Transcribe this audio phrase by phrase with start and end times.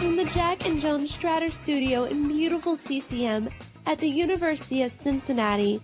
[0.00, 3.48] from the Jack and Joan Stratter Studio in beautiful CCM
[3.86, 5.78] at the University of Cincinnati.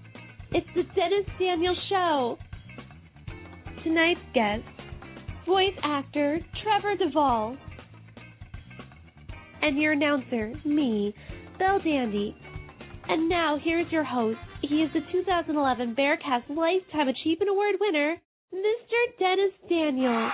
[0.53, 2.39] It's the Dennis Daniel Show.
[3.85, 4.63] Tonight's guest,
[5.45, 7.59] voice actor Trevor Devall.
[9.61, 11.15] And your announcer, me,
[11.59, 12.35] Belle Dandy.
[13.09, 14.39] And now, here's your host.
[14.63, 18.17] He is the 2011 Bearcast Lifetime Achievement Award winner,
[18.55, 19.19] Mr.
[19.19, 20.31] Dennis Daniel.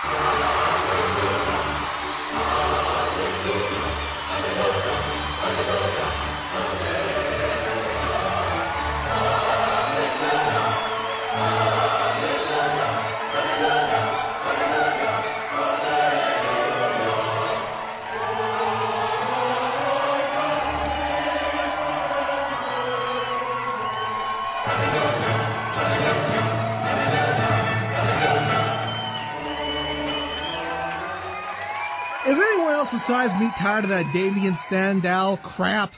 [33.07, 35.91] Besides me tired of that Damien Sandow crap?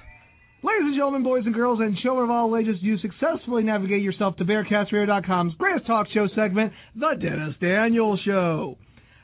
[0.64, 4.36] Ladies and gentlemen, boys and girls, and children of all ages, you successfully navigate yourself
[4.38, 8.78] to BearcastRadio.com's greatest talk show segment, The Dennis Daniel Show.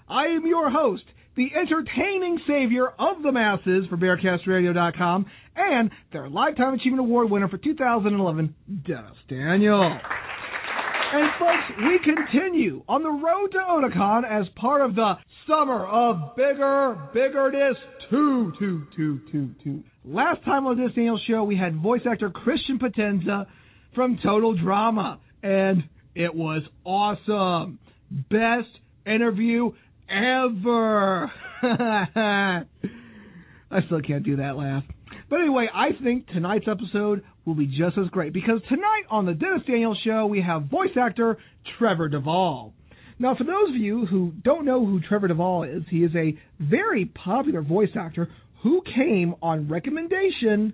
[0.08, 1.04] I am your host,
[1.36, 7.58] the entertaining savior of the masses for BearcastRadio.com, and their Lifetime Achievement Award winner for
[7.58, 10.00] 2011, Dennis Daniel.
[11.14, 16.38] And folks, we continue on the road to Otakon as part of the Summer of
[16.38, 17.76] Bigger Biggerness
[18.09, 19.84] 2, 2, 2, 2, 2.
[20.06, 23.45] Last time on this Daniel show, we had voice actor Christian Potenza
[23.94, 25.84] from Total Drama, and
[26.16, 27.80] it was awesome.
[28.30, 28.70] Best
[29.06, 29.72] interview
[30.09, 31.30] ever.
[31.64, 32.66] I
[33.86, 34.84] still can't do that laugh.
[35.30, 39.34] But anyway, I think tonight's episode will be just as great because tonight on the
[39.34, 41.38] Dennis Daniels Show, we have voice actor
[41.78, 42.73] Trevor Devall.
[43.20, 46.38] Now, for those of you who don't know who Trevor Devall is, he is a
[46.59, 48.30] very popular voice actor
[48.64, 50.73] who came on recommendation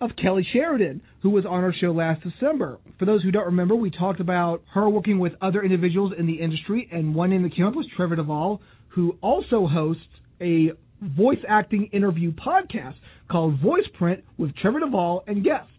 [0.00, 2.78] of Kelly Sheridan, who was on our show last December.
[2.98, 6.40] For those who don't remember, we talked about her working with other individuals in the
[6.40, 10.02] industry, and one in that came up was Trevor Devall, who also hosts
[10.40, 12.94] a voice acting interview podcast
[13.30, 15.70] called Voice Print with Trevor Devall and guests.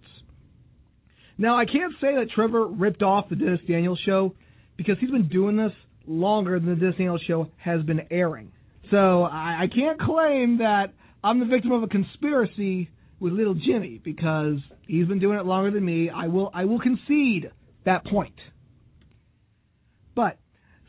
[1.37, 4.33] Now, I can't say that Trevor ripped off the Dennis Daniels show
[4.77, 5.73] because he's been doing this
[6.07, 8.51] longer than the Dennis Daniels show has been airing.
[8.91, 13.99] So I, I can't claim that I'm the victim of a conspiracy with little Jimmy
[14.03, 14.57] because
[14.87, 16.09] he's been doing it longer than me.
[16.09, 17.51] I will I will concede
[17.85, 18.35] that point.
[20.15, 20.37] But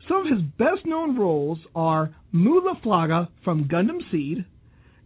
[0.07, 4.45] some of his best known roles are Mu La Flaga from Gundam Seed,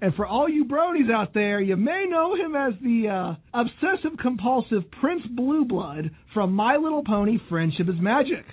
[0.02, 4.18] and for all you bronies out there, you may know him as the uh, obsessive
[4.20, 8.44] compulsive Prince Blue Blood from My Little Pony Friendship is Magic.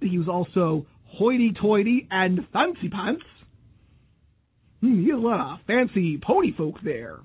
[0.00, 3.24] He was also hoity toity and fancy pants.
[4.80, 7.18] Hmm, has a lot of fancy pony folk there.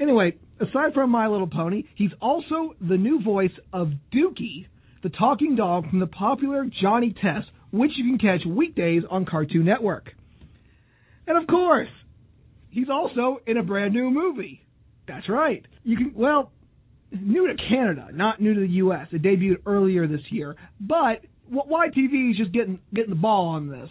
[0.00, 4.66] Anyway, aside from My Little Pony, he's also the new voice of Dukey,
[5.04, 9.64] the talking dog from the popular Johnny Test, which you can catch weekdays on Cartoon
[9.64, 10.10] Network.
[11.26, 11.88] And of course,
[12.70, 14.66] he's also in a brand new movie.
[15.06, 15.64] That's right.
[15.84, 16.52] You can well,
[17.10, 19.08] new to Canada, not new to the U.S.
[19.12, 23.88] It debuted earlier this year, but YTV is just getting getting the ball on this.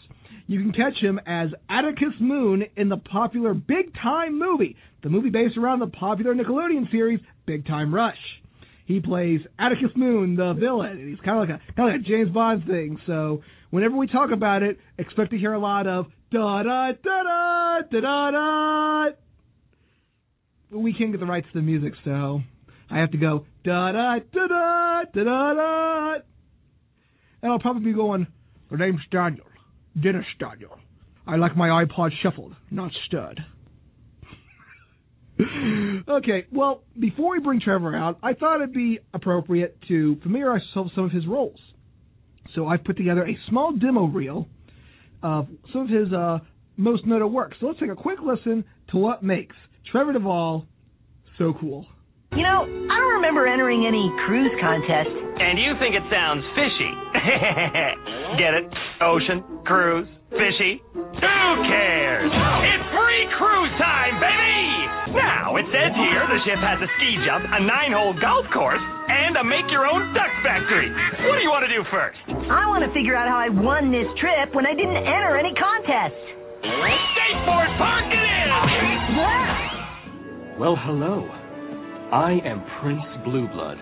[0.47, 5.29] You can catch him as Atticus Moon in the popular Big Time movie, the movie
[5.29, 8.15] based around the popular Nickelodeon series Big Time Rush.
[8.85, 12.05] He plays Atticus Moon, the villain, and he's kind of like a kind of like
[12.05, 12.97] a James Bond thing.
[13.05, 17.23] So whenever we talk about it, expect to hear a lot of da da da
[17.23, 19.09] da da da da.
[20.71, 22.41] We can't get the rights to the music, so
[22.89, 26.13] I have to go da da da da da da da.
[27.41, 28.27] And I'll probably be going,
[28.69, 29.45] the name's Daniel.
[30.01, 30.77] Dennis Daniel.
[31.25, 33.41] I like my iPod shuffled, not stirred.
[36.09, 40.91] okay, well, before we bring Trevor out, I thought it'd be appropriate to familiarize ourselves
[40.91, 41.59] with some of his roles.
[42.55, 44.47] So I've put together a small demo reel
[45.23, 46.39] of some of his uh,
[46.77, 47.53] most noted work.
[47.59, 49.55] So let's take a quick listen to what makes
[49.91, 50.65] Trevor Devall
[51.37, 51.85] so cool.
[52.31, 55.09] You know, I don't remember entering any cruise contest.
[55.09, 56.91] And you think it sounds fishy.
[58.41, 58.65] Get it?
[59.01, 60.81] Ocean, cruise, fishy.
[60.93, 62.29] Who cares?
[62.29, 64.86] It's free cruise time, baby!
[65.17, 68.81] Now, it says here the ship has a ski jump, a nine hole golf course,
[69.09, 70.93] and a make your own duck factory.
[71.25, 72.21] What do you want to do first?
[72.29, 75.57] I want to figure out how I won this trip when I didn't enter any
[75.57, 76.21] contests.
[76.61, 78.37] Skateboard park it is!
[80.59, 81.25] Well, hello.
[82.11, 83.77] I am Prince Blueblood.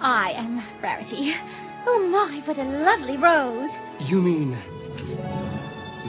[0.00, 1.32] I am Rarity.
[1.86, 3.70] Oh my, what a lovely rose.
[4.08, 4.52] You mean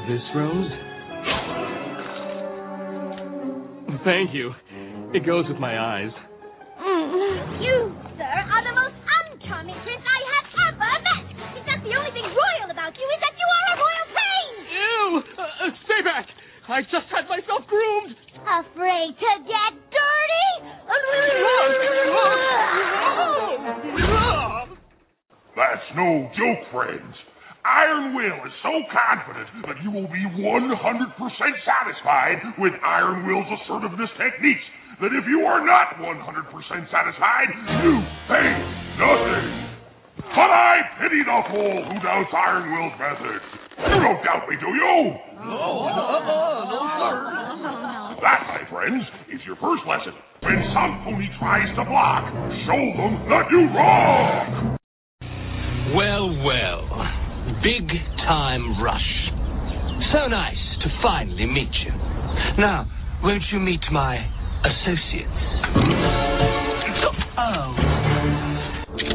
[0.07, 0.71] this rose?
[4.03, 4.53] Thank you.
[5.13, 6.11] It goes with my eyes.
[6.79, 7.61] Mm.
[7.63, 11.25] You, sir, are the most uncharming prince I have ever met.
[11.57, 14.67] In fact, the only thing royal about you is that you are a royal prince.
[14.71, 15.07] Ew!
[15.38, 16.25] Uh, stay back!
[16.69, 18.15] I just had myself groomed!
[18.47, 20.47] Afraid to get dirty?
[25.55, 27.15] That's no joke, friends.
[27.67, 30.71] Iron Will is so confident that you will be 100%
[31.67, 34.63] satisfied with Iron Will's assertiveness techniques
[35.03, 36.15] that if you are not 100%
[36.87, 37.49] satisfied,
[37.83, 37.93] you
[38.31, 38.49] pay
[38.95, 39.47] nothing.
[40.31, 43.45] But I pity the fool who doubts Iron Will's methods.
[43.83, 44.95] You don't doubt me, do you?
[45.43, 47.37] No, oh, no, sir.
[48.23, 50.15] That, my friends, is your first lesson.
[50.41, 52.31] When some pony tries to block,
[52.63, 54.66] show them that you rock.
[57.67, 57.83] Big
[58.23, 59.11] time rush.
[60.15, 61.91] So nice to finally meet you.
[62.55, 62.87] Now,
[63.21, 64.15] won't you meet my
[64.63, 65.27] associates?
[67.35, 67.75] Oh.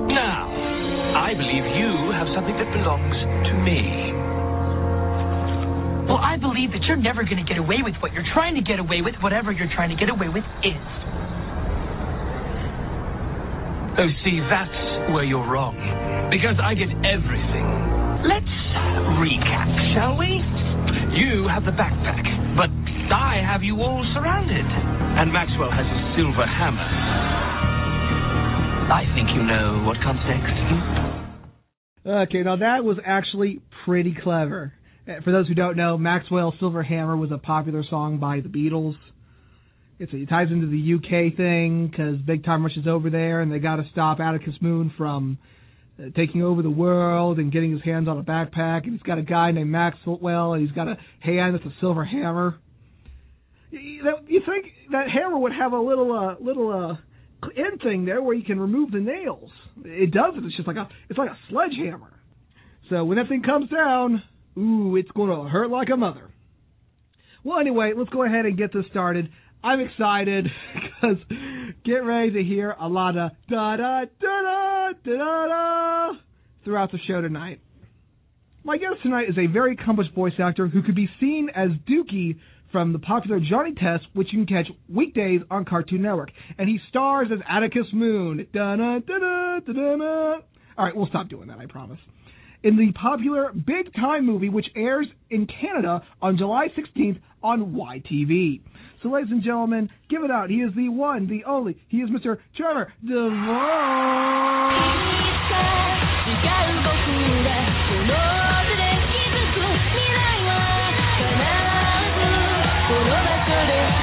[0.05, 0.53] Now,
[1.17, 3.17] I believe you have something that belongs
[3.49, 3.81] to me.
[6.13, 8.61] Well, I believe that you're never going to get away with what you're trying to
[8.61, 10.89] get away with, whatever you're trying to get away with is.
[13.97, 15.73] Oh, see, that's where you're wrong.
[16.29, 17.92] Because I get everything.
[18.23, 18.55] Let's
[19.19, 20.31] recap, shall we?
[21.19, 22.23] You have the backpack,
[22.57, 22.71] but
[23.13, 24.65] I have you all surrounded.
[24.65, 26.87] And Maxwell has his silver hammer.
[28.93, 31.13] I think you know what comes next.
[32.07, 34.73] Okay, now that was actually pretty clever.
[35.09, 38.49] Uh, For those who don't know, Maxwell Silver Hammer was a popular song by the
[38.49, 38.95] Beatles.
[39.99, 43.53] It's, it ties into the UK thing because Big Time Rush is over there and
[43.53, 45.39] they got to stop Atticus Moon from
[46.11, 48.85] taking over the world and getting his hands on a backpack.
[48.85, 52.05] And he's got a guy named Maxwell and he's got a hand that's a silver
[52.05, 52.59] hammer.
[53.71, 58.35] You, think that hammer would have a little uh, little uh, end thing there where
[58.35, 59.51] you can remove the nails?
[59.85, 60.45] It doesn't.
[60.45, 62.13] It's just like a it's like a sledgehammer.
[62.91, 64.23] So when that thing comes down,
[64.59, 66.31] ooh, it's going to hurt like a mother.
[67.45, 69.31] Well, anyway, let's go ahead and get this started.
[69.65, 71.17] I'm excited because
[71.85, 74.72] get ready to hear a lot of da da da da
[75.05, 76.13] da
[76.65, 77.61] throughout the show tonight.
[78.65, 82.39] My guest tonight is a very accomplished voice actor who could be seen as Dukey
[82.71, 86.79] from the popular Johnny Test, which you can catch weekdays on Cartoon Network, and he
[86.89, 88.47] stars as Atticus Moon.
[88.53, 89.97] Da da da da da da.
[89.97, 90.35] da.
[90.79, 91.59] All right, we'll stop doing that.
[91.59, 91.99] I promise
[92.63, 98.61] in the popular Big Time movie, which airs in Canada on July 16th on YTV.
[99.03, 100.49] So, ladies and gentlemen, give it out.
[100.49, 101.77] He is the one, the only.
[101.89, 102.39] He is Mr.
[102.57, 103.33] Trevor Mr.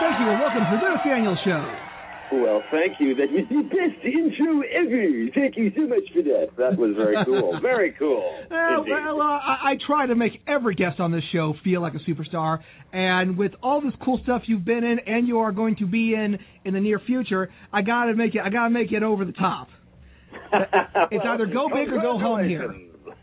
[0.00, 1.62] Thank you and welcome to the Daniels Show.
[2.32, 3.14] Well, thank you.
[3.14, 5.30] That was the best intro ever.
[5.34, 6.48] Thank you so much for that.
[6.56, 7.60] That was very cool.
[7.60, 8.24] very cool.
[8.50, 11.92] Uh, well, uh, I, I try to make every guest on this show feel like
[11.94, 12.58] a superstar,
[12.92, 16.14] and with all this cool stuff you've been in and you are going to be
[16.14, 18.40] in in the near future, I gotta make it.
[18.44, 19.68] I gotta make it over the top.
[21.10, 22.74] It's either go big or go home here.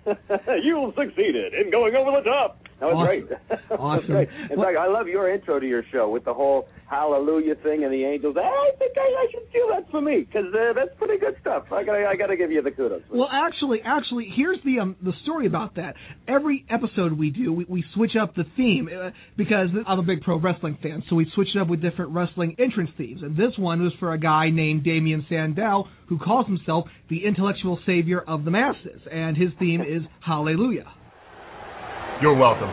[0.64, 2.61] You've succeeded in going over the top.
[2.82, 3.06] That was Awesome.
[3.06, 3.30] great.
[3.70, 4.08] That was Awesome.
[4.12, 4.30] great.
[4.52, 7.94] In fact, I love your intro to your show with the whole hallelujah thing and
[7.94, 8.36] the angels.
[8.38, 11.66] I think I, I should do that for me because uh, that's pretty good stuff.
[11.72, 13.04] I gotta, I gotta give you the kudos.
[13.10, 15.94] Well, actually, actually, here's the um, the story about that.
[16.28, 20.22] Every episode we do, we, we switch up the theme uh, because I'm a big
[20.22, 23.22] pro wrestling fan, so we switch it up with different wrestling entrance themes.
[23.24, 27.80] And this one was for a guy named Damien Sandow who calls himself the intellectual
[27.86, 30.92] savior of the masses, and his theme is Hallelujah.
[32.22, 32.70] You're welcome.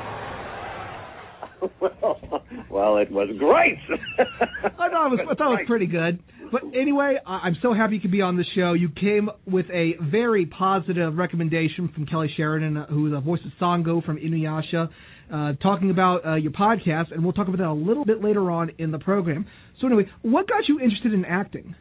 [1.81, 3.78] well, well, it was great.
[4.19, 6.21] I thought it was I thought it was pretty good.
[6.52, 8.73] But anyway, I- I'm so happy you could be on the show.
[8.75, 13.40] You came with a very positive recommendation from Kelly Sheridan, uh, who is a voice
[13.45, 14.88] of Sango from Inuyasha,
[15.33, 18.50] uh, talking about uh, your podcast, and we'll talk about that a little bit later
[18.50, 19.47] on in the program.
[19.81, 21.75] So anyway, what got you interested in acting?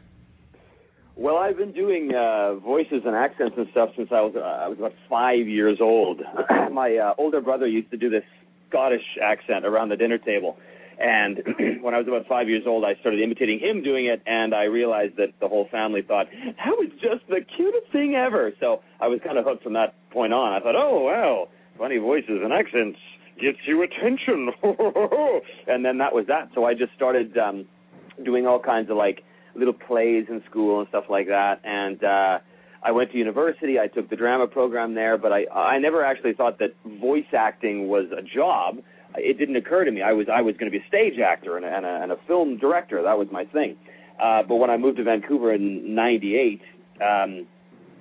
[1.18, 4.68] Well, I've been doing uh, voices and accents and stuff since I was uh, I
[4.68, 6.20] was about five years old.
[6.70, 8.22] My uh, older brother used to do this
[8.68, 10.56] Scottish accent around the dinner table,
[10.96, 11.38] and
[11.82, 14.64] when I was about five years old, I started imitating him doing it, and I
[14.64, 18.52] realized that the whole family thought that was just the cutest thing ever.
[18.60, 20.52] So I was kind of hooked from that point on.
[20.52, 22.96] I thought, oh wow, funny voices and accents.
[23.42, 24.52] gets you attention.
[25.66, 26.50] and then that was that.
[26.54, 27.66] So I just started um,
[28.24, 29.24] doing all kinds of like
[29.58, 31.60] little plays in school and stuff like that.
[31.64, 32.38] And uh,
[32.82, 33.78] I went to university.
[33.78, 37.88] I took the drama program there, but I I never actually thought that voice acting
[37.88, 38.78] was a job.
[39.16, 40.02] It didn't occur to me.
[40.02, 42.12] I was I was going to be a stage actor and a, and a, and
[42.12, 43.02] a film director.
[43.02, 43.76] That was my thing.
[44.22, 46.60] Uh, but when I moved to Vancouver in '98,
[47.00, 47.46] um,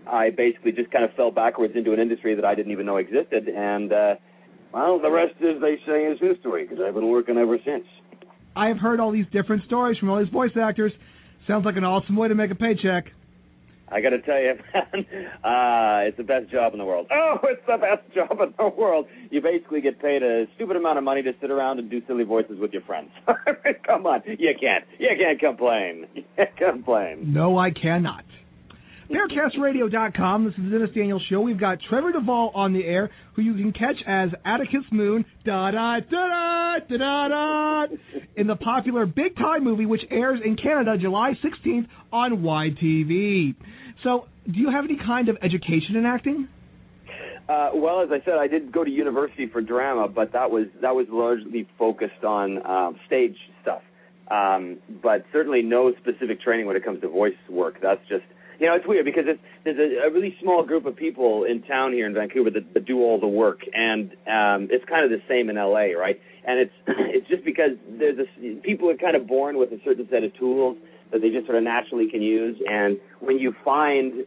[0.08, 2.98] I basically just kind of fell backwards into an industry that I didn't even know
[2.98, 3.48] existed.
[3.48, 4.16] And uh,
[4.74, 7.86] well, the rest, as they say, is history because I've been working ever since.
[8.56, 10.92] I have heard all these different stories from all these voice actors.
[11.48, 13.06] Sounds like an awesome way to make a paycheck.
[13.90, 15.06] I got to tell you, man,
[15.46, 17.08] uh, it's the best job in the world.
[17.10, 19.08] Oh, it's the best job in the world.
[19.32, 22.26] You basically get paid a stupid amount of money to sit around and do silly
[22.26, 23.12] voices with your friends.
[23.88, 26.06] Come on, you can't, you can't complain.
[26.14, 27.34] You can't complain.
[27.34, 28.26] No, I cannot.
[29.10, 30.46] BearcastRadio.com.
[30.46, 31.40] This is the Dennis Daniels Show.
[31.40, 35.72] We've got Trevor Devall on the air, who you can catch as Atticus Moon, da
[35.72, 37.96] da da da da da,
[38.36, 43.56] in the popular Big Time movie, which airs in Canada July 16th on YTV.
[44.04, 46.50] So, do you have any kind of education in acting?
[47.48, 50.66] Uh, well, as I said, I did go to university for drama, but that was
[50.82, 53.84] that was largely focused on um, stage stuff.
[54.30, 57.76] Um, but certainly no specific training when it comes to voice work.
[57.82, 58.26] That's just
[58.60, 61.62] you know, it's weird because it's, there's a, a really small group of people in
[61.64, 65.12] town here in Vancouver that, that do all the work, and um, it's kind of
[65.12, 66.20] the same in LA, right?
[66.46, 68.28] And it's it's just because there's this
[68.64, 70.78] people are kind of born with a certain set of tools
[71.12, 74.26] that they just sort of naturally can use, and when you find,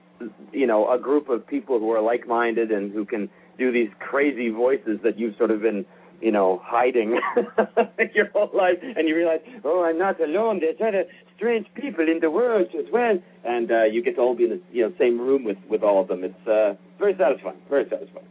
[0.53, 4.49] you know, a group of people who are like-minded and who can do these crazy
[4.49, 5.85] voices that you've sort of been
[6.21, 7.19] you know, hiding
[8.15, 10.61] your whole life, and you realize, oh, I'm not alone.
[10.61, 11.05] There's other
[11.37, 14.50] strange people in the world as well, and uh, you get to all be in
[14.50, 16.25] the you know same room with with all of them.
[16.25, 17.61] It's uh, very satisfying.
[17.69, 18.27] Very satisfying.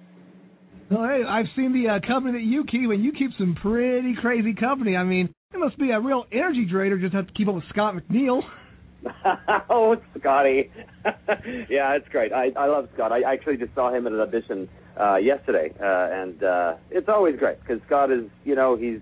[0.89, 4.15] Well, hey, I've seen the uh, company that you keep, and you keep some pretty
[4.19, 4.95] crazy company.
[4.95, 7.63] I mean, it must be a real energy drainer just have to keep up with
[7.69, 8.41] Scott McNeil.
[9.69, 10.71] oh, Scotty.
[11.69, 12.33] yeah, it's great.
[12.33, 13.11] I I love Scott.
[13.11, 17.37] I actually just saw him at an audition uh yesterday, uh and uh it's always
[17.37, 18.99] great because Scott is, you know, he's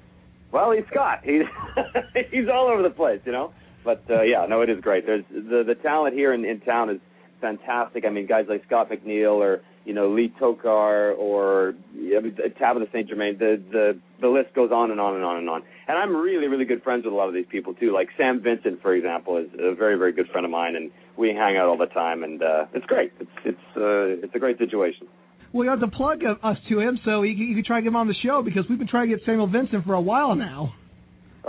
[0.52, 1.22] well, he's Scott.
[1.24, 1.44] He's
[2.32, 3.54] he's all over the place, you know.
[3.84, 5.06] But uh yeah, no, it is great.
[5.06, 7.00] There's the the talent here in in town is
[7.42, 8.06] fantastic.
[8.06, 12.88] I mean, guys like Scott McNeil or you know Lee Tockar or I mean, Tabitha
[12.92, 13.08] St.
[13.08, 13.38] Germain.
[13.40, 15.64] The the the list goes on and on and on and on.
[15.88, 17.94] And I'm really really good friends with a lot of these people too.
[17.94, 21.30] Like Sam Vincent, for example, is a very very good friend of mine, and we
[21.30, 23.14] hang out all the time, and uh, it's great.
[23.22, 25.08] It's it's uh, it's a great situation.
[25.54, 27.88] Well, you have to plug us to him so you you can try to get
[27.88, 30.36] him on the show because we've been trying to get Samuel Vincent for a while
[30.36, 30.74] now.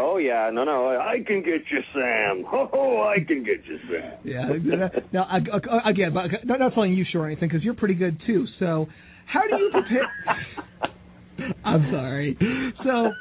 [0.01, 2.45] Oh yeah, no, no, I can get you, Sam.
[2.73, 4.19] Oh, I can get you, Sam.
[4.23, 4.89] Yeah.
[5.13, 5.29] now,
[5.85, 8.47] again, but not, not telling you sure or anything because you're pretty good too.
[8.61, 8.87] So,
[9.27, 11.55] how do you prepare?
[11.65, 12.37] I'm sorry.
[12.85, 13.13] So,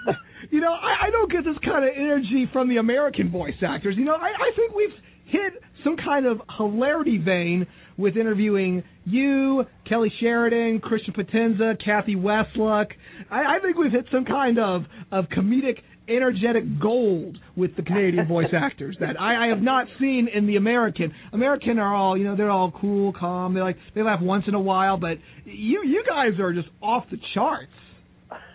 [0.52, 3.96] you know, I, I don't get this kind of energy from the American voice actors.
[3.98, 4.90] You know, I, I think we've
[5.26, 5.54] hit
[5.84, 7.66] some kind of hilarity vein
[7.98, 12.88] with interviewing you, Kelly Sheridan, Christian Potenza, Cathy Weseluck.
[13.32, 18.28] I, I think we've hit some kind of of comedic energetic gold with the Canadian
[18.30, 21.14] voice actors that I, I have not seen in the American.
[21.34, 23.54] American are all you know they're all cool, calm.
[23.54, 27.06] They like they laugh once in a while, but you you guys are just off
[27.12, 27.72] the charts.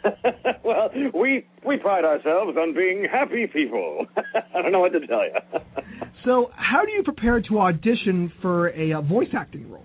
[0.64, 4.06] well, we we pride ourselves on being happy people.
[4.54, 5.60] I don't know what to tell you.
[6.24, 9.84] So, how do you prepare to audition for a, a voice acting role?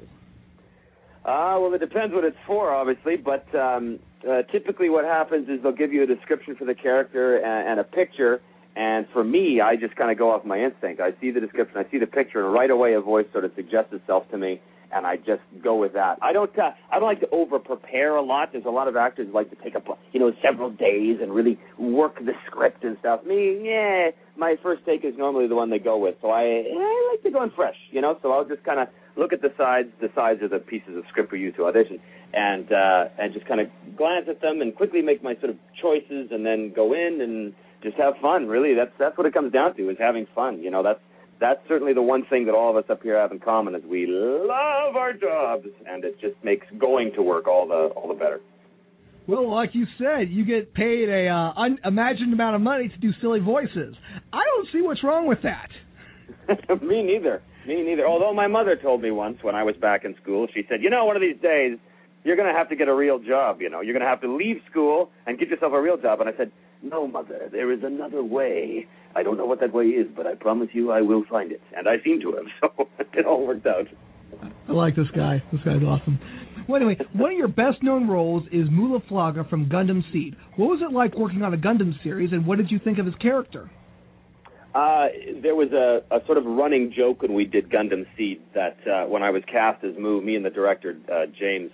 [1.26, 5.62] Uh, well, it depends what it's for, obviously, but um, uh, typically what happens is
[5.62, 8.42] they'll give you a description for the character and, and a picture,
[8.76, 11.02] and for me, I just kind of go off my instinct.
[11.02, 13.52] I see the description, I see the picture, and right away a voice sort of
[13.56, 16.18] suggests itself to me, and I just go with that.
[16.22, 18.52] I don't, uh, I don't like to over prepare a lot.
[18.52, 21.34] There's a lot of actors who like to take up, you know, several days and
[21.34, 23.26] really work the script and stuff.
[23.26, 27.10] Me, yeah, my first take is normally the one they go with, so I, I
[27.12, 28.18] like to go in fresh, you know.
[28.22, 31.04] So I'll just kind of look at the sides, the sides of the pieces of
[31.10, 32.00] script we use to audition,
[32.34, 33.68] and uh, and just kind of
[33.98, 37.54] glance at them and quickly make my sort of choices, and then go in and
[37.84, 38.48] just have fun.
[38.48, 40.62] Really, that's that's what it comes down to is having fun.
[40.62, 41.02] You know, that's
[41.40, 43.84] that's certainly the one thing that all of us up here have in common is
[43.84, 48.14] we love our jobs, and it just makes going to work all the all the
[48.14, 48.42] better.
[49.28, 53.12] Well, like you said, you get paid a uh, unimagined amount of money to do
[53.22, 53.96] silly voices.
[54.32, 55.70] I don't see what's wrong with that.
[56.82, 57.42] Me neither.
[57.68, 58.08] Me neither.
[58.08, 60.90] Although my mother told me once when I was back in school, she said, "You
[60.90, 61.78] know, one of these days
[62.24, 63.62] you're going to have to get a real job.
[63.62, 66.22] You know, you're going to have to leave school and get yourself a real job."
[66.22, 68.88] And I said, "No, mother, there is another way.
[69.16, 71.62] I don't know what that way is, but I promise you I will find it."
[71.76, 72.46] And I seem to have,
[72.78, 73.88] so it all worked out.
[74.68, 75.42] I like this guy.
[75.52, 76.20] This guy's awesome.
[76.68, 80.36] Well, anyway, one of your best known roles is Mu La Flaga from Gundam Seed.
[80.58, 83.06] What was it like working on a Gundam series, and what did you think of
[83.06, 83.70] his character?
[84.76, 85.08] Uh,
[85.42, 89.08] there was a, a sort of running joke when we did Gundam Seed that uh,
[89.08, 91.72] when I was cast as Mu, me and the director uh, James,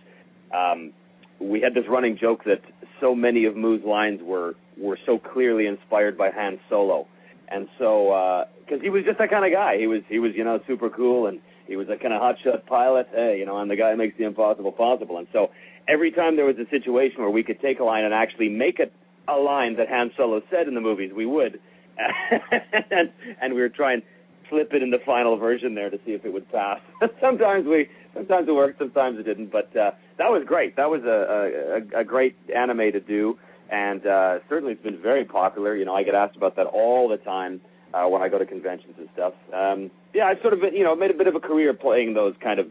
[0.56, 0.94] um,
[1.40, 2.62] we had this running joke that
[3.02, 7.08] so many of Mu's lines were were so clearly inspired by Han Solo,
[7.50, 10.44] and so because he was just that kind of guy, he was he was you
[10.44, 13.08] know super cool and he was a kind of hotshot pilot.
[13.14, 15.52] Hey, you know, I'm the guy who makes the impossible possible, and so
[15.88, 18.80] every time there was a situation where we could take a line and actually make
[18.80, 18.94] it
[19.28, 21.60] a line that Han Solo said in the movies, we would.
[22.92, 23.12] and,
[23.42, 24.08] and we were trying to
[24.50, 26.80] flip it in the final version there to see if it would pass.
[27.22, 29.52] sometimes we, sometimes it worked, sometimes it didn't.
[29.52, 30.76] But uh, that was great.
[30.76, 33.38] That was a, a, a great anime to do,
[33.72, 35.76] and uh, certainly it's been very popular.
[35.76, 37.62] You know, I get asked about that all the time
[37.94, 39.34] uh, when I go to conventions and stuff.
[39.54, 42.34] Um, yeah, I sort of, you know, made a bit of a career playing those
[42.42, 42.68] kind of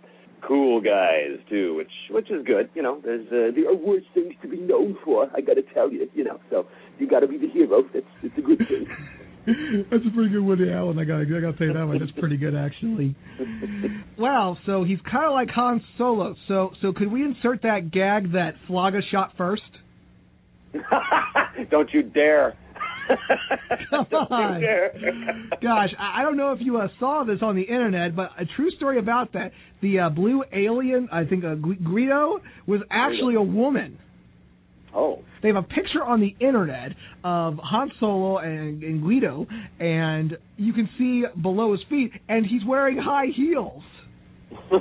[0.47, 2.69] cool guys too, which which is good.
[2.75, 5.29] You know, there's uh, there are worse things to be known for.
[5.35, 6.41] I got to tell you, you know.
[6.51, 6.67] So
[6.99, 7.83] you got to be the hero.
[7.93, 8.87] That's it's a good thing.
[9.91, 10.99] That's a pretty good Woody Allen.
[10.99, 11.99] I got I got to say that one.
[11.99, 13.15] That's pretty good actually.
[14.19, 14.57] Wow.
[14.67, 16.35] So he's kind of like Han Solo.
[16.47, 19.63] So so could we insert that gag that Flaga shot first?
[21.71, 22.57] Don't you dare.
[25.63, 28.71] Gosh, I don't know if you uh, saw this on the internet, but a true
[28.73, 29.53] story about that.
[29.81, 33.99] The uh, blue alien, I think uh, Gr- Greedo, was actually a woman.
[34.95, 35.21] Oh.
[35.43, 36.93] They have a picture on the internet
[37.25, 39.47] of Han Solo and, and Greedo,
[39.81, 43.83] and you can see below his feet, and he's wearing high heels.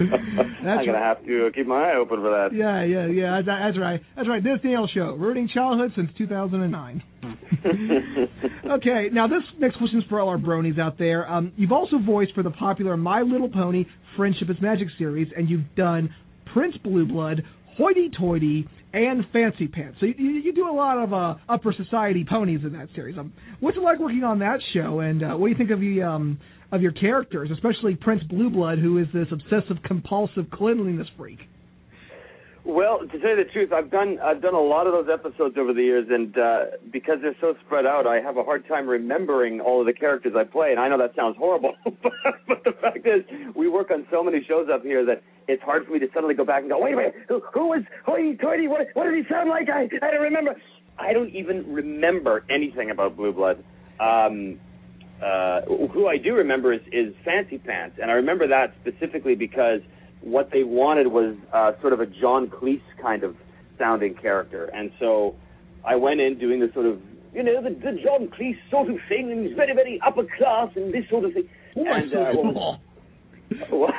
[0.00, 2.54] I'm gonna have to keep my eye open for that.
[2.54, 3.42] Yeah, yeah, yeah.
[3.44, 4.00] That's, right.
[4.16, 4.42] That's right.
[4.42, 7.02] This Daniel Show, ruining childhood since 2009.
[8.70, 11.30] okay, now this next question is for all our bronies out there.
[11.30, 13.84] Um, you've also voiced for the popular My Little Pony
[14.16, 16.14] Friendship is Magic series, and you've done
[16.52, 17.42] Prince Blue Blood,
[17.76, 19.98] Hoity Toity, and Fancy Pants.
[20.00, 23.16] So you, you do a lot of uh, upper society ponies in that series.
[23.18, 25.80] Um, what's it like working on that show, and uh, what do you think of
[25.80, 26.38] the um,
[26.72, 31.40] of your characters, especially Prince Blue Blood, who is this obsessive compulsive cleanliness freak?
[32.64, 35.56] Well, to tell you the truth, I've done I've done a lot of those episodes
[35.58, 38.86] over the years, and uh, because they're so spread out, I have a hard time
[38.86, 40.70] remembering all of the characters I play.
[40.70, 42.12] And I know that sounds horrible, but,
[42.46, 43.24] but the fact is,
[43.56, 46.34] we work on so many shows up here that it's hard for me to suddenly
[46.34, 48.68] go back and go, wait a minute, who, who was Hoity Toity?
[48.68, 49.68] What, what did he sound like?
[49.70, 50.54] I I don't remember.
[50.98, 53.64] I don't even remember anything about Blue Blood.
[53.98, 54.60] Um,
[55.22, 59.80] uh, who I do remember is, is Fancy Pants, and I remember that specifically because
[60.22, 63.36] what they wanted was uh, sort of a John Cleese kind of
[63.78, 65.34] sounding character, and so
[65.84, 67.00] I went in doing this sort of
[67.34, 70.70] you know the, the John Cleese sort of thing, and he's very very upper class
[70.76, 71.48] and this sort of thing.
[71.76, 72.80] Oh, and, uh, what was,
[73.70, 73.94] what,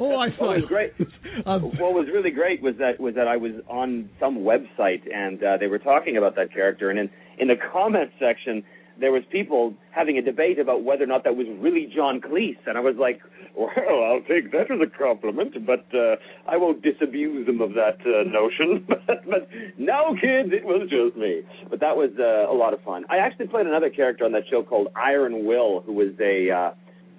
[0.00, 0.92] oh, I what was great.
[1.46, 5.40] Um, what was really great was that was that I was on some website and
[5.40, 8.64] uh, they were talking about that character, and in in the comment section
[9.00, 12.58] there was people having a debate about whether or not that was really John Cleese,
[12.66, 13.20] and I was like,
[13.56, 13.70] well,
[14.04, 18.28] I'll take that as a compliment, but uh, I won't disabuse them of that uh,
[18.28, 18.86] notion.
[18.88, 21.42] but, but no, kids, it was just me.
[21.68, 23.04] But that was uh, a lot of fun.
[23.10, 26.74] I actually played another character on that show called Iron Will, who was a uh,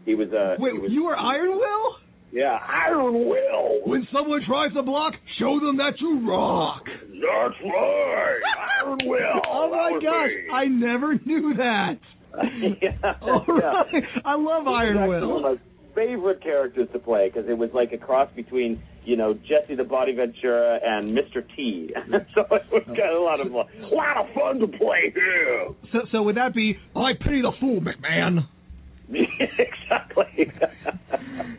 [0.05, 1.95] he was a Wait, he was, you were Iron Will?
[2.31, 3.81] Yeah Iron Will.
[3.85, 6.83] When someone tries to block, show them that you rock.
[6.85, 8.39] That's right.
[8.83, 9.19] Iron Will.
[9.51, 10.53] Oh That my gosh, me.
[10.53, 11.99] I never knew that.
[12.81, 13.53] yeah, All yeah.
[13.63, 17.71] right, I love Iron actually One of my favorite characters to play because it was
[17.73, 21.43] like a cross between you know Jesse the Body Ventura and Mr.
[21.55, 21.89] T.
[22.35, 23.65] so it was kind of a lot of fun.
[23.91, 25.69] A lot of fun to play here.
[25.91, 28.47] So, so would that be I pity the fool, McMahon?
[29.57, 30.51] exactly.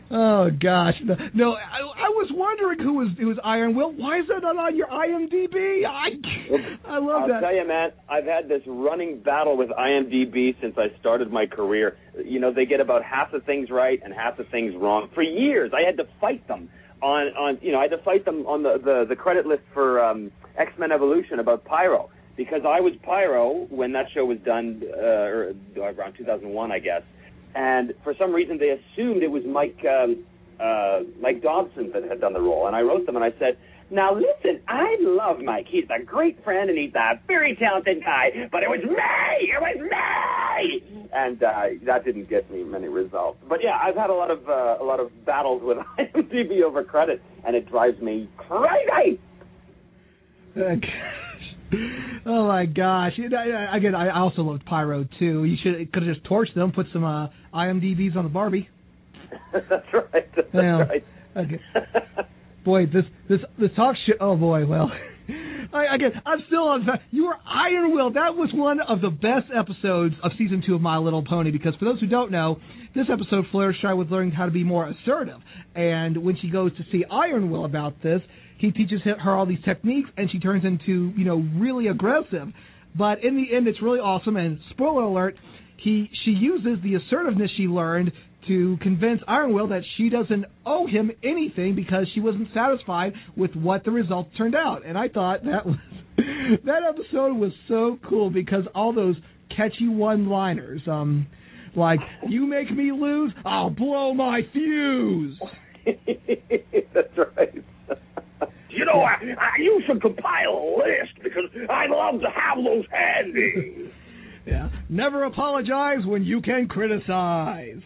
[0.09, 3.93] Oh gosh, no, no I, I was wondering who was who was Iron Will.
[3.93, 5.85] Why is that not on your IMDb?
[5.85, 6.09] I
[6.85, 7.39] I love I'll that.
[7.39, 11.97] tell you, man, I've had this running battle with IMDb since I started my career.
[12.23, 15.09] You know, they get about half the things right and half the things wrong.
[15.13, 16.69] For years, I had to fight them
[17.01, 19.63] on, on you know, I had to fight them on the, the, the credit list
[19.73, 22.09] for um, X Men Evolution about Pyro.
[22.37, 27.01] Because I was Pyro when that show was done, uh, or around 2001, I guess.
[27.55, 30.23] And for some reason, they assumed it was Mike um,
[30.59, 32.67] uh, Mike Dobson that had done the role.
[32.67, 33.57] And I wrote them and I said,
[33.89, 35.65] now listen, I love Mike.
[35.69, 38.95] He's a great friend and he's a very talented guy, but it was me!
[39.41, 41.09] It was me!
[41.13, 43.39] And uh, that didn't get me many results.
[43.49, 46.85] But yeah, I've had a lot of uh, a lot of battles with IMDb over
[46.85, 49.19] credit, and it drives me crazy.
[50.55, 51.30] Gosh.
[52.25, 53.13] Oh my gosh!
[53.17, 55.43] Again, I also loved Pyro too.
[55.45, 58.69] You should could have just torched them, put some uh, IMDb's on the Barbie.
[59.53, 60.29] That's right.
[60.35, 60.79] That's Yeah.
[60.79, 61.05] right.
[61.35, 61.59] Okay.
[62.65, 64.13] boy, this this this talk show.
[64.19, 64.91] Oh boy, well.
[65.73, 66.85] I, again, I'm still on.
[67.11, 68.11] You were Iron Will.
[68.11, 71.51] That was one of the best episodes of season two of My Little Pony.
[71.51, 72.59] Because for those who don't know,
[72.93, 75.39] this episode Fluttershy was learning how to be more assertive.
[75.73, 78.21] And when she goes to see Iron Will about this,
[78.61, 82.47] he teaches her all these techniques, and she turns into you know really aggressive.
[82.95, 84.37] But in the end, it's really awesome.
[84.37, 85.35] And spoiler alert,
[85.77, 88.11] he she uses the assertiveness she learned
[88.47, 93.55] to convince Iron Will that she doesn't owe him anything because she wasn't satisfied with
[93.55, 94.85] what the results turned out.
[94.85, 95.77] And I thought that was
[96.17, 99.15] that episode was so cool because all those
[99.55, 101.27] catchy one-liners, um,
[101.75, 105.39] like "You make me lose, I'll blow my fuse."
[105.85, 107.63] That's right.
[108.71, 112.85] You know, I, I, you should compile a list because I love to have those
[112.89, 113.91] handy.
[114.45, 114.69] yeah.
[114.89, 117.81] Never apologize when you can criticize.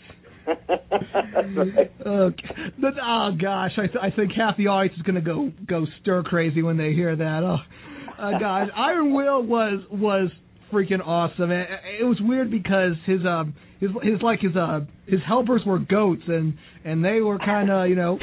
[0.48, 1.92] okay.
[2.80, 5.88] But, oh gosh, I, th- I think half the audience is going to go go
[6.02, 7.42] stir crazy when they hear that.
[7.44, 7.58] Oh,
[8.22, 10.30] uh, gosh, Iron Will was was
[10.72, 11.50] freaking awesome.
[11.52, 11.68] It,
[12.00, 16.24] it was weird because his um his his like his uh his helpers were goats
[16.28, 18.20] and and they were kind of you know,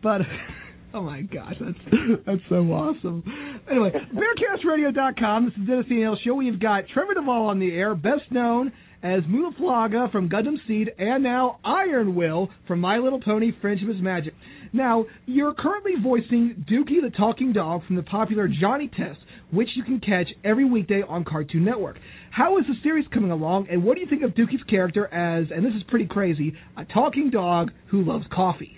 [0.00, 0.20] but.
[0.98, 1.78] Oh my gosh, that's
[2.26, 3.22] that's so awesome.
[3.70, 5.44] Anyway, BearcastRadio.com.
[5.44, 6.34] This is Dennis Daniel Show.
[6.34, 10.56] We've got Trevor Devall on the air, best known as Mu La Flaga from Gundam
[10.66, 14.34] Seed, and now Iron Will from My Little Pony Friendship is Magic.
[14.72, 19.20] Now, you're currently voicing Dukey the Talking Dog from the popular Johnny Test,
[19.52, 21.96] which you can catch every weekday on Cartoon Network.
[22.32, 25.46] How is the series coming along, and what do you think of Dukey's character as,
[25.54, 28.74] and this is pretty crazy, a talking dog who loves coffee?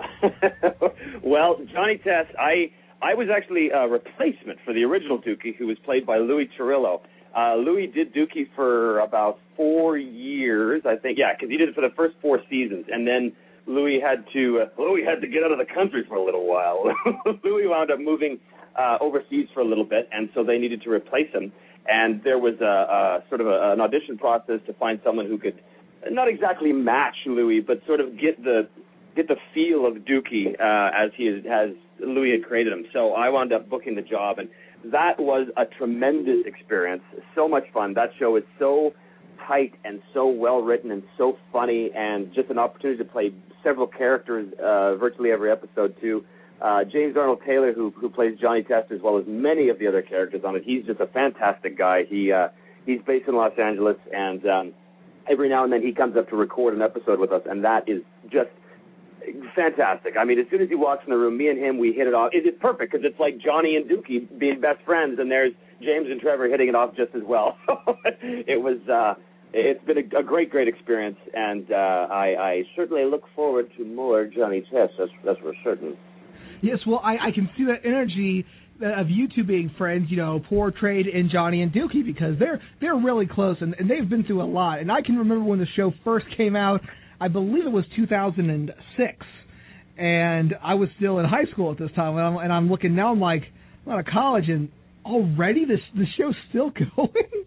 [1.22, 5.78] well, Johnny Test, I I was actually a replacement for the original Dukey, who was
[5.84, 7.00] played by Louis Chirillo.
[7.36, 11.18] Uh, Louis did Dukey for about four years, I think.
[11.18, 13.32] Yeah, because he did it for the first four seasons, and then
[13.66, 16.46] Louis had to uh, Louis had to get out of the country for a little
[16.46, 16.82] while.
[17.44, 18.40] Louis wound up moving
[18.76, 21.52] uh, overseas for a little bit, and so they needed to replace him.
[21.86, 25.38] And there was a, a sort of a, an audition process to find someone who
[25.38, 25.60] could
[26.10, 28.68] not exactly match Louis, but sort of get the
[29.18, 32.86] get the feel of Dukey uh, as he is, has Louis had created him.
[32.92, 34.48] So I wound up booking the job, and
[34.92, 37.02] that was a tremendous experience.
[37.34, 37.94] So much fun.
[37.94, 38.94] That show is so
[39.44, 43.32] tight and so well written and so funny, and just an opportunity to play
[43.64, 46.24] several characters uh, virtually every episode too.
[46.62, 49.88] Uh, James Arnold Taylor, who who plays Johnny Test, as well as many of the
[49.88, 50.62] other characters on it.
[50.64, 52.04] He's just a fantastic guy.
[52.08, 52.48] He uh,
[52.86, 54.72] he's based in Los Angeles, and um,
[55.28, 57.88] every now and then he comes up to record an episode with us, and that
[57.88, 58.50] is just
[59.54, 60.14] fantastic.
[60.18, 62.06] I mean, as soon as he walks in the room, me and him, we hit
[62.06, 62.30] it off.
[62.32, 66.06] It is perfect because it's like Johnny and Dukey being best friends, and there's James
[66.10, 67.56] and Trevor hitting it off just as well.
[68.22, 69.14] it was, uh,
[69.52, 71.74] it's been a, a great, great experience, and uh,
[72.10, 74.94] I, I certainly look forward to more Johnny Test.
[74.98, 75.96] That's, that's for certain.
[76.60, 78.44] Yes, well, I, I can see that energy
[78.82, 82.96] of you two being friends, you know, portrayed in Johnny and Dukey because they're they're
[82.96, 84.78] really close and, and they've been through a lot.
[84.78, 86.80] And I can remember when the show first came out.
[87.20, 89.26] I believe it was 2006,
[89.96, 92.16] and I was still in high school at this time.
[92.16, 93.42] And I'm, and I'm looking now, I'm like,
[93.84, 94.68] I'm out of college, and
[95.04, 97.44] already this the show's still going.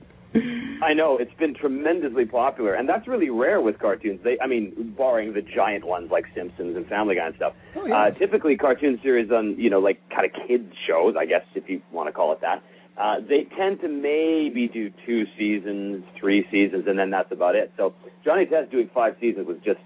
[0.81, 4.21] I know it's been tremendously popular, and that's really rare with cartoons.
[4.23, 7.53] They, I mean, barring the giant ones like Simpsons and Family Guy and stuff.
[7.75, 8.07] Oh, yeah.
[8.07, 11.65] uh, typically, cartoon series on you know like kind of kids shows, I guess if
[11.67, 12.63] you want to call it that.
[13.01, 17.71] Uh, they tend to maybe do two seasons, three seasons, and then that's about it.
[17.75, 19.79] So Johnny Test doing five seasons was just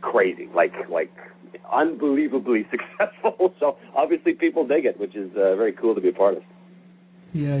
[0.00, 1.10] crazy, like like
[1.72, 3.54] unbelievably successful.
[3.60, 6.42] So obviously people dig it, which is uh, very cool to be a part of.
[7.32, 7.60] Yeah,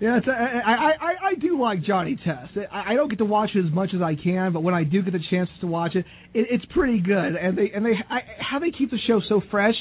[0.00, 0.16] yeah.
[0.16, 2.56] It's, I, I I I do like Johnny Test.
[2.72, 4.84] I, I don't get to watch it as much as I can, but when I
[4.84, 7.36] do get the chance to watch it, it it's pretty good.
[7.36, 9.74] And they and they I, how they keep the show so fresh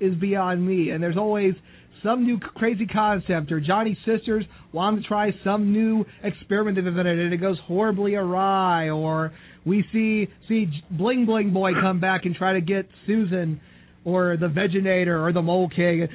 [0.00, 0.90] is beyond me.
[0.90, 1.54] And there's always
[2.02, 7.18] some new crazy concept, or Johnny's sisters want to try some new experiment they've invented,
[7.18, 9.32] and it goes horribly awry, or
[9.64, 13.60] we see see Bling Bling Boy come back and try to get Susan
[14.04, 16.08] or the Veginator or the Mole King.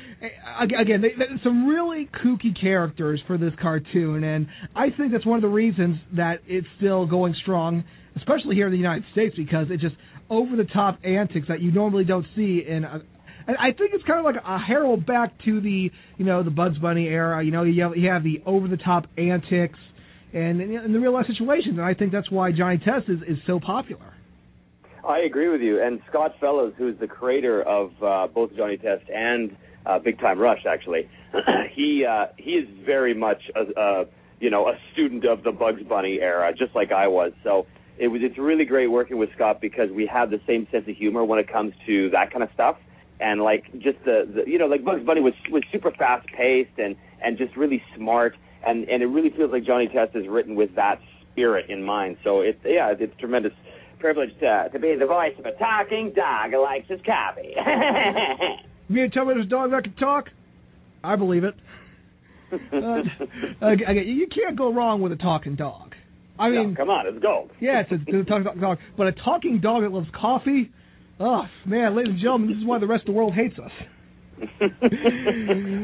[0.59, 5.37] Again, they, they, some really kooky characters for this cartoon, and I think that's one
[5.37, 7.85] of the reasons that it's still going strong,
[8.17, 9.95] especially here in the United States, because it's just
[10.29, 13.01] over the top antics that you normally don't see in a,
[13.47, 16.77] I think it's kind of like a herald back to the you know the Bugs
[16.77, 17.43] Bunny era.
[17.43, 19.79] You know, you have, you have the over the top antics
[20.33, 23.37] and in the real life situations, and I think that's why Johnny Test is is
[23.47, 24.13] so popular.
[25.07, 25.81] I agree with you.
[25.81, 29.55] And Scott Fellows, who's the creator of uh, both Johnny Test and
[29.85, 31.09] uh, Big Time Rush, actually,
[31.73, 34.05] he uh, he is very much a, a
[34.39, 37.31] you know a student of the Bugs Bunny era, just like I was.
[37.43, 40.85] So it was it's really great working with Scott because we have the same sense
[40.89, 42.75] of humor when it comes to that kind of stuff.
[43.19, 46.77] And like just the, the you know like Bugs Bunny was was super fast paced
[46.77, 50.55] and and just really smart and and it really feels like Johnny Test is written
[50.55, 50.99] with that
[51.31, 52.17] spirit in mind.
[52.23, 53.53] So it's yeah it's a tremendous
[53.99, 57.55] privilege to to be the voice of a talking dog who likes his coffee.
[58.89, 60.29] You mean to tell me there's a dog that can talk?
[61.03, 61.55] I believe it.
[62.49, 63.01] Uh,
[63.71, 65.95] again, you can't go wrong with a talking dog.
[66.39, 67.51] I mean, No, come on, it's gold.
[67.59, 70.71] yeah, it's a, it's a talking dog, but a talking dog that loves coffee.
[71.19, 73.71] Oh man, ladies and gentlemen, this is why the rest of the world hates us.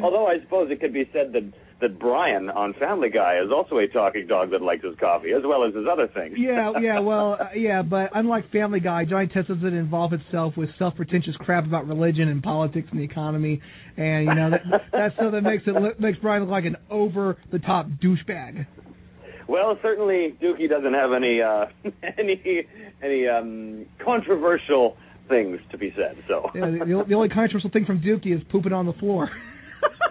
[0.04, 3.78] Although I suppose it could be said that that Brian on Family Guy is also
[3.78, 6.36] a talking dog that likes his coffee as well as his other things.
[6.38, 10.70] Yeah, yeah, well, uh, yeah, but unlike Family Guy, Johnny Test doesn't involve itself with
[10.78, 13.60] self-pretentious crap about religion and politics and the economy,
[13.98, 16.78] and you know that that's stuff that makes it look, makes Brian look like an
[16.90, 18.66] over-the-top douchebag.
[19.48, 21.66] Well, certainly Dukey doesn't have any uh,
[22.18, 22.68] any
[23.04, 24.96] any um, controversial
[25.28, 26.16] things to be said.
[26.28, 29.30] So Yeah, the, the, only controversial thing from Dukey is pooping on the floor.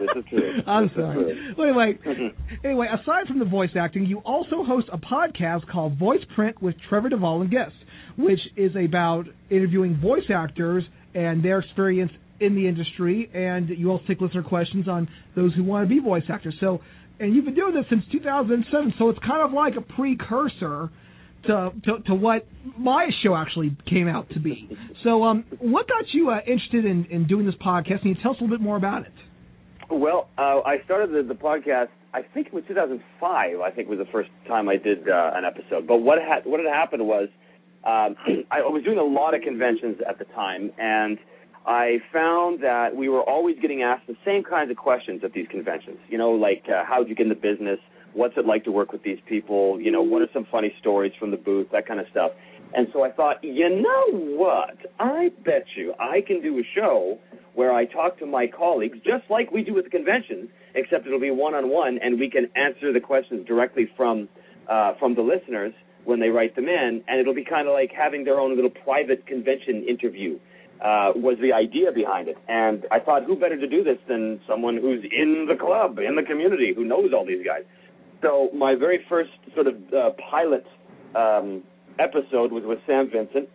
[0.00, 0.60] this is true.
[0.66, 1.54] I'm This sorry.
[1.56, 2.66] Well, anyway, mm-hmm.
[2.66, 6.74] anyway, aside from the voice acting, you also host a podcast called Voice Print with
[6.88, 7.76] Trevor Devall and guests,
[8.16, 14.04] which is about interviewing voice actors and their experience in the industry, and you also
[14.08, 16.54] take listener questions on those who want to be voice actors.
[16.60, 16.80] So,
[17.20, 20.90] and you've been doing this since 2007, so it's kind of like a precursor
[21.46, 22.46] to to, to what
[22.78, 24.68] my show actually came out to be.
[25.04, 28.00] So, um, what got you uh, interested in, in doing this podcast?
[28.02, 29.12] Can you tell us a little bit more about it?
[29.90, 31.88] Well, uh, I started the, the podcast.
[32.14, 33.60] I think it was 2005.
[33.60, 35.86] I think was the first time I did uh, an episode.
[35.86, 37.28] But what had what had happened was
[37.84, 38.16] um,
[38.50, 41.18] I was doing a lot of conventions at the time, and
[41.66, 45.46] I found that we were always getting asked the same kinds of questions at these
[45.48, 45.98] conventions.
[46.08, 47.78] You know, like uh, how'd you get in the business?
[48.14, 49.80] What's it like to work with these people?
[49.80, 51.68] You know, what are some funny stories from the booth?
[51.72, 52.32] That kind of stuff.
[52.74, 54.76] And so I thought, you know what?
[54.98, 57.18] I bet you I can do a show
[57.54, 61.20] where I talk to my colleagues just like we do with the conventions, except it'll
[61.20, 64.28] be one on one, and we can answer the questions directly from
[64.68, 67.90] uh, from the listeners when they write them in, and it'll be kind of like
[67.92, 70.38] having their own little private convention interview.
[70.80, 74.40] Uh, was the idea behind it, and I thought, who better to do this than
[74.48, 77.62] someone who's in the club, in the community, who knows all these guys.
[78.22, 80.64] So my very first sort of uh, pilot
[81.14, 81.62] um,
[81.98, 83.48] episode was with Sam Vincent.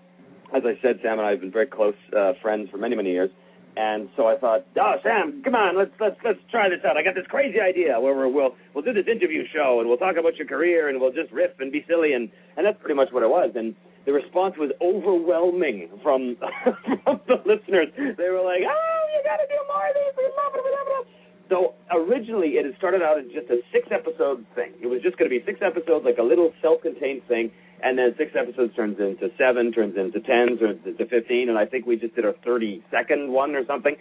[0.55, 3.11] As I said, Sam and I have been very close uh, friends for many, many
[3.11, 3.29] years.
[3.77, 6.97] And so I thought, oh Sam, come on, let's let's let's try this out.
[6.97, 10.01] I got this crazy idea where we're, we'll we'll do this interview show and we'll
[10.01, 12.95] talk about your career and we'll just riff and be silly and and that's pretty
[12.95, 13.53] much what it was.
[13.53, 13.75] And
[14.07, 16.37] the response was overwhelming from
[17.05, 17.93] from the listeners.
[17.93, 20.13] They were like, oh, you got to do more of these.
[20.17, 20.63] We love it.
[20.65, 21.05] We love it.
[21.49, 24.73] So originally it had started out as just a six episode thing.
[24.81, 27.51] It was just going to be six episodes, like a little self contained thing,
[27.83, 31.65] and then six episodes turns into seven, turns into ten, turns into fifteen, and I
[31.65, 33.95] think we just did our thirty second one or something.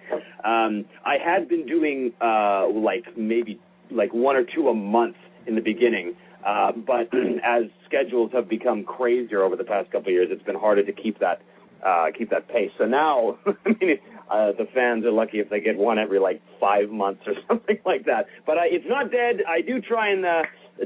[0.45, 5.55] Um, I had been doing uh, like maybe like one or two a month in
[5.55, 6.15] the beginning.
[6.45, 7.11] Uh, but
[7.45, 10.93] as schedules have become crazier over the past couple of years, it's been harder to
[10.93, 11.43] keep that
[11.85, 12.71] uh, keep that pace.
[12.79, 13.99] So now, I mean,
[14.31, 17.79] uh, the fans are lucky if they get one every like five months or something
[17.85, 18.27] like that.
[18.45, 19.43] But I, it's not dead.
[19.49, 20.43] I do try and uh,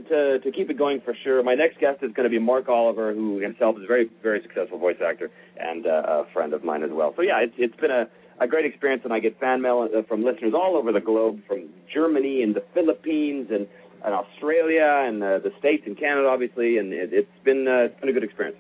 [0.09, 1.43] to to keep it going for sure.
[1.43, 4.43] My next guest is going to be Mark Oliver, who himself is a very very
[4.43, 7.13] successful voice actor and uh, a friend of mine as well.
[7.17, 8.09] So yeah, it's it's been a
[8.41, 11.41] a great experience, and I get fan mail uh, from listeners all over the globe,
[11.47, 13.69] from Germany and the Philippines and,
[14.03, 18.01] and Australia and uh, the states and Canada, obviously, and it, it's been uh, it's
[18.01, 18.57] been a good experience.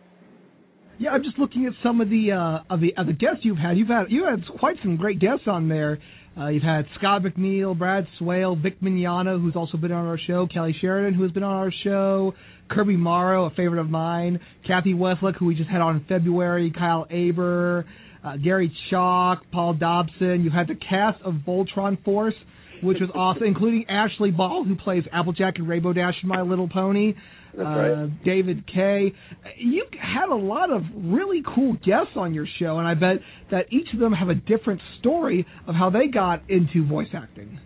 [1.01, 3.57] Yeah, I'm just looking at some of the uh, of the of the guests you've
[3.57, 3.79] had.
[3.79, 5.99] You've had you had quite some great guests on there.
[6.37, 10.47] Uh, you've had Scott McNeil, Brad Swaile, Vic Mignogna, who's also been on our show,
[10.47, 12.35] Kelly Sheridan, who has been on our show,
[12.69, 16.71] Kirby Morrow, a favorite of mine, Cathy Weseluck, who we just had on in February,
[16.71, 17.87] Kyle Aber,
[18.23, 20.45] uh, Gary Chalk, Paul Dobson.
[20.45, 22.35] You had the cast of Voltron Force,
[22.83, 26.69] which was awesome, including Ashley Ball, who plays Applejack and Rainbow Dash in My Little
[26.69, 27.15] Pony.
[27.57, 28.25] That's uh, right.
[28.25, 29.13] David Kay.
[29.57, 33.73] You had a lot of really cool guests on your show, and I bet that
[33.73, 37.59] each of them have a different story of how they got into voice acting.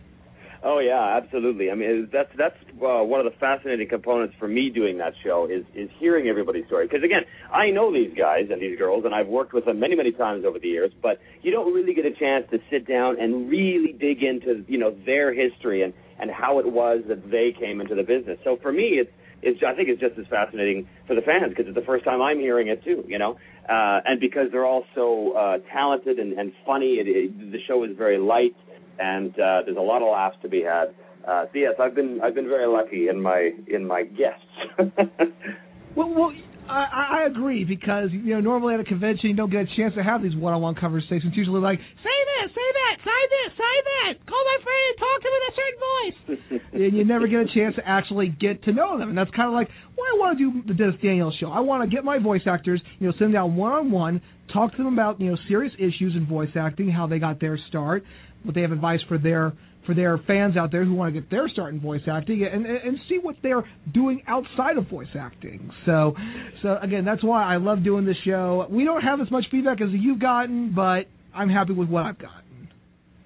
[0.67, 1.71] Oh yeah, absolutely.
[1.71, 5.47] I mean, that's that's uh, one of the fascinating components for me doing that show
[5.47, 6.87] is is hearing everybody's story.
[6.87, 7.21] Because again,
[7.53, 10.47] I know these guys and these girls, and I've worked with them many many times
[10.47, 10.91] over the years.
[11.03, 14.79] But you don't really get a chance to sit down and really dig into you
[14.79, 18.39] know their history and and how it was that they came into the business.
[18.43, 19.11] So for me, it's
[19.45, 22.21] it's I think it's just as fascinating for the fans because it's the first time
[22.23, 23.05] I'm hearing it too.
[23.07, 23.37] You know,
[23.69, 27.85] uh, and because they're all so uh, talented and, and funny, it, it, the show
[27.85, 28.57] is very light
[28.99, 30.95] and uh, there's a lot of laughs to be had.
[31.27, 34.45] Uh, so yes, I've been I've been very lucky in my in my guests.
[35.97, 36.33] Well, well,
[36.69, 39.95] I, I agree because you know normally at a convention you don't get a chance
[39.95, 41.25] to have these one-on-one conversations.
[41.27, 44.97] It's usually like say this, say that, say this, say that, call my friend and
[44.99, 48.29] talk to him in a certain voice, and you never get a chance to actually
[48.29, 49.11] get to know them.
[49.11, 51.51] And that's kind of like why I want to do the Dennis Daniels show.
[51.51, 54.23] I want to get my voice actors, you know, sit them down one-on-one,
[54.53, 57.59] talk to them about you know serious issues in voice acting, how they got their
[57.69, 58.05] start,
[58.43, 59.53] what they have advice for their
[59.87, 62.67] for their fans out there who want to get their start in voice acting and,
[62.67, 65.71] and see what they're doing outside of voice acting.
[65.87, 66.15] So
[66.63, 68.67] so again, that's why I love doing this show.
[68.71, 72.19] We don't have as much feedback as you've gotten, but I'm happy with what I've
[72.19, 72.69] gotten.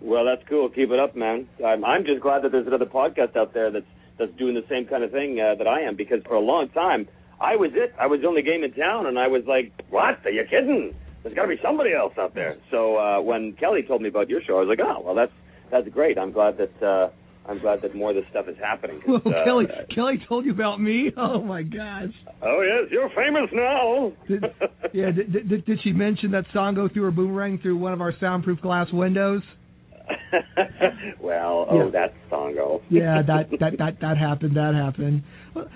[0.00, 0.68] Well, that's cool.
[0.68, 1.48] Keep it up, man.
[1.64, 3.86] I'm, I'm just glad that there's another podcast out there that's
[4.18, 6.68] that's doing the same kind of thing uh, that I am because for a long
[6.70, 7.08] time
[7.40, 7.94] I was it.
[7.98, 10.24] I was the only game in town, and I was like, "What?
[10.24, 10.94] Are you kidding?
[11.22, 14.28] There's got to be somebody else out there." So uh, when Kelly told me about
[14.28, 15.32] your show, I was like, "Oh, well, that's
[15.70, 16.18] that's great.
[16.18, 17.10] I'm glad that uh,
[17.48, 20.52] I'm glad that more of this stuff is happening." Well, uh, Kelly Kelly told you
[20.52, 21.12] about me.
[21.16, 22.12] Oh my gosh.
[22.42, 24.12] Oh yes, you're famous now.
[24.26, 24.44] Did,
[24.92, 28.12] yeah, did, did, did she mention that Sango through her boomerang through one of our
[28.20, 29.42] soundproof glass windows?
[31.20, 31.90] well, oh, Yeah.
[31.90, 32.82] that's Sango.
[32.90, 34.56] Yeah, that that that that happened.
[34.56, 35.22] That happened.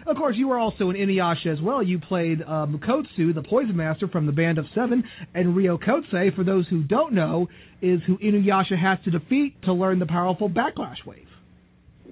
[0.07, 1.83] Of course, you were also in Inuyasha as well.
[1.83, 5.03] You played uh, Mukotsu, the Poison Master from the Band of Seven,
[5.35, 7.49] and Ryukotsusei, for those who don't know,
[7.81, 11.27] is who Inuyasha has to defeat to learn the powerful Backlash Wave.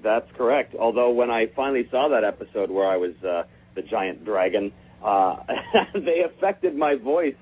[0.02, 0.74] That's correct.
[0.74, 3.42] Although when I finally saw that episode where I was uh,
[3.76, 4.72] the giant dragon,
[5.04, 5.36] uh,
[5.94, 7.34] they affected my voice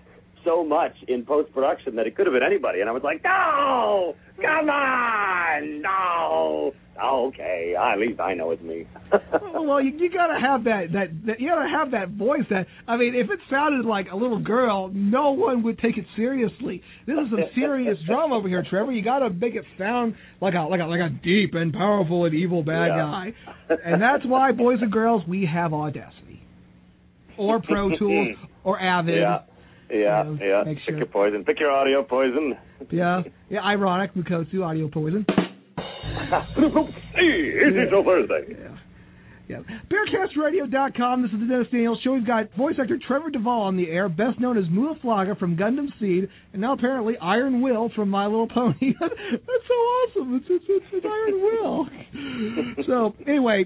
[0.45, 3.23] so much in post production that it could have been anybody, and I was like,
[3.25, 6.73] no, come on, no.
[7.01, 8.85] Okay, at least I know it's me.
[9.55, 12.43] well, you, you gotta have that, that that you gotta have that voice.
[12.51, 16.05] That I mean, if it sounded like a little girl, no one would take it
[16.17, 16.83] seriously.
[17.07, 18.91] This is some serious drama over here, Trevor.
[18.91, 22.35] You gotta make it sound like a like a like a deep and powerful and
[22.35, 22.97] evil bad Yeah.
[22.97, 23.33] guy,
[23.85, 26.43] and that's why, boys and girls, we have Audacity,
[27.37, 29.19] or Pro Tools, or Avid.
[29.21, 29.43] yeah,
[29.91, 30.63] yeah, You know, yeah.
[30.65, 31.45] make Pick sure- your poison.
[31.45, 32.55] Pick your audio poison.
[32.91, 35.25] Yeah, yeah, ironic, Mukotsu, Audio Poison.
[35.29, 35.35] hey,
[37.17, 38.57] it's a Thursday.
[39.49, 39.61] Yeah.
[39.91, 41.23] BearcastRadio.com.
[41.23, 42.13] This is the Dennis Daniels Show.
[42.13, 45.37] We've got voice actor Trevor Devall on the air, best known as Mu La Flaga
[45.37, 48.75] from Gundam Seed, and now apparently Iron Will from My Little Pony.
[49.01, 49.15] That's
[49.69, 50.37] so awesome.
[50.37, 51.89] It's, it's, it's, it's Iron Will.
[52.87, 53.65] so, anyway,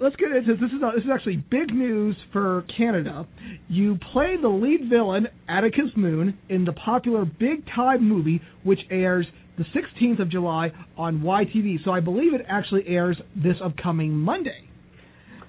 [0.00, 0.60] let's get into this.
[0.60, 3.26] This is, this is actually big news for Canada.
[3.68, 9.26] You play the lead villain, Atticus Moon, in the popular Big Time movie, which airs
[9.58, 11.84] the 16th of July on YTV.
[11.84, 14.68] So I believe it actually airs this upcoming Monday.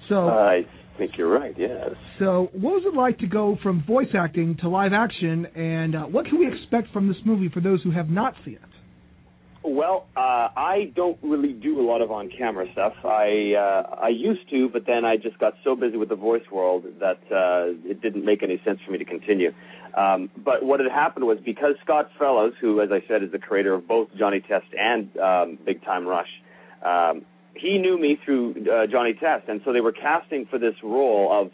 [0.10, 0.62] So, I
[0.98, 1.54] think you're right.
[1.58, 1.92] Yes.
[2.18, 6.04] so what was it like to go from voice acting to live action, and uh,
[6.04, 8.62] what can we expect from this movie for those who have not seen it?
[9.64, 12.94] Well, uh, I don't really do a lot of on-camera stuff.
[13.04, 16.44] I uh, I used to, but then I just got so busy with the voice
[16.52, 19.52] world that uh, it didn't make any sense for me to continue.
[19.96, 23.40] Um, but what had happened was because Scott Fellows, who, as I said, is the
[23.40, 26.30] creator of both Johnny Test and um, Big Time Rush,
[26.86, 30.76] um, he knew me through uh, Johnny Test, and so they were casting for this
[30.84, 31.52] role of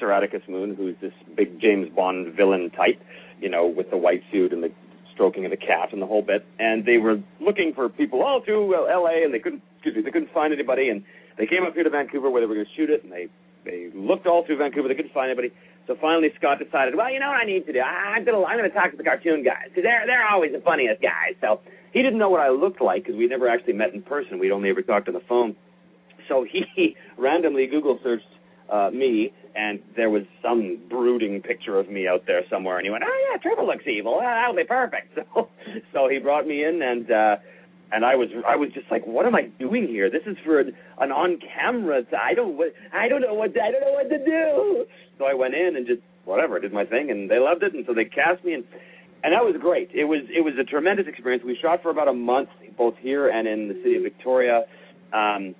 [0.00, 3.00] Sir Atticus Moon, who's this big James Bond villain type,
[3.40, 4.72] you know, with the white suit and the
[5.14, 6.44] stroking of the cat and the whole bit.
[6.58, 9.24] And they were looking for people all through L.A.
[9.24, 10.90] and they couldn't, excuse me, they couldn't find anybody.
[10.90, 11.04] And
[11.38, 13.28] they came up here to Vancouver where they were going to shoot it, and they
[13.64, 14.88] they looked all through Vancouver.
[14.88, 15.52] They couldn't find anybody.
[15.86, 17.80] So finally, Scott decided, well, you know what I need to do?
[17.80, 21.00] I'm gonna I'm gonna talk to the cartoon guys because they're they're always the funniest
[21.02, 21.34] guys.
[21.40, 21.60] So
[21.92, 24.38] he didn't know what I looked like because we never actually met in person.
[24.38, 25.56] We'd only ever talked on the phone.
[26.28, 28.26] So he randomly Google searched
[28.70, 32.90] uh, me, and there was some brooding picture of me out there somewhere, and he
[32.90, 34.18] went, "Oh yeah, Trevor looks evil.
[34.20, 35.48] That'll be perfect." So,
[35.92, 37.36] so he brought me in, and uh,
[37.92, 40.10] and I was I was just like, "What am I doing here?
[40.10, 42.04] This is for an on-camera.
[42.04, 44.86] T- I don't what I don't know what I don't know what to do."
[45.18, 47.84] So I went in and just whatever did my thing, and they loved it, and
[47.86, 48.64] so they cast me, and
[49.22, 49.90] and that was great.
[49.94, 51.44] It was it was a tremendous experience.
[51.44, 54.64] We shot for about a month, both here and in the city of Victoria.
[55.12, 55.54] Um,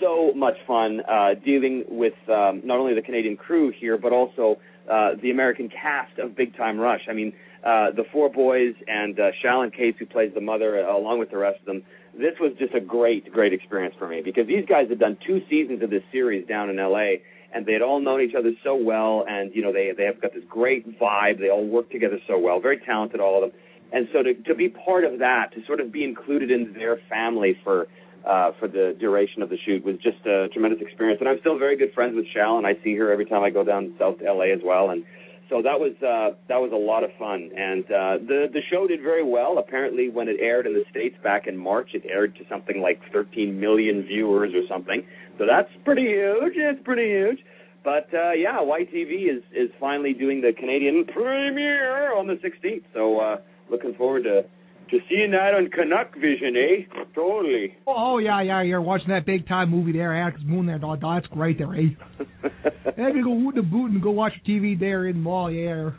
[0.00, 4.58] so much fun uh, dealing with um, not only the Canadian crew here, but also
[4.90, 7.02] uh, the American cast of Big Time Rush.
[7.08, 7.32] I mean,
[7.64, 11.30] uh, the four boys and uh, Shallon Case, who plays the mother, uh, along with
[11.30, 11.82] the rest of them.
[12.14, 15.40] This was just a great, great experience for me because these guys had done two
[15.50, 17.20] seasons of this series down in LA,
[17.52, 20.20] and they had all known each other so well, and you know they they have
[20.20, 21.38] got this great vibe.
[21.38, 23.60] They all work together so well, very talented, all of them.
[23.92, 26.98] And so to to be part of that, to sort of be included in their
[27.08, 27.88] family for
[28.28, 31.18] uh, for the duration of the shoot was just a tremendous experience.
[31.20, 33.50] And I'm still very good friends with Shal, and I see her every time I
[33.50, 34.90] go down south to LA as well.
[34.90, 35.04] And
[35.48, 37.50] so that was uh, that was a lot of fun.
[37.56, 39.56] And uh, the the show did very well.
[39.56, 43.00] Apparently, when it aired in the states back in March, it aired to something like
[43.12, 45.06] 13 million viewers or something.
[45.38, 46.52] So that's pretty huge.
[46.56, 47.38] It's pretty huge.
[47.82, 52.84] but uh, yeah, YTV is is finally doing the Canadian premiere on the 16th.
[52.92, 53.36] So uh,
[53.70, 54.44] looking forward to
[54.90, 57.02] to seeing that on Canuck Vision, eh?
[57.14, 57.76] Totally.
[57.86, 60.78] Oh, oh yeah, yeah, you're watching that big time movie there, Alex Moon there.
[60.78, 61.00] dog.
[61.00, 61.88] That's great there, eh?
[62.96, 65.90] hey, you go woot the boot and go watch TV there in the mall, yeah.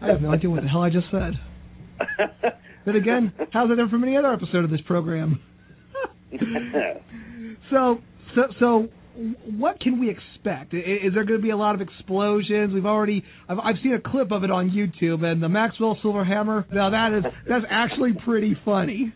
[0.00, 1.34] I have no idea what the hell I just said.
[2.88, 5.42] But again, how's that different from any other episode of this program?
[7.70, 7.98] so,
[8.34, 8.88] so, so,
[9.56, 10.72] what can we expect?
[10.74, 12.72] Is there going to be a lot of explosions?
[12.72, 16.70] We've already, I've, I've seen a clip of it on YouTube, and the Maxwell Silverhammer.
[16.72, 19.12] Now that is, that's actually pretty funny.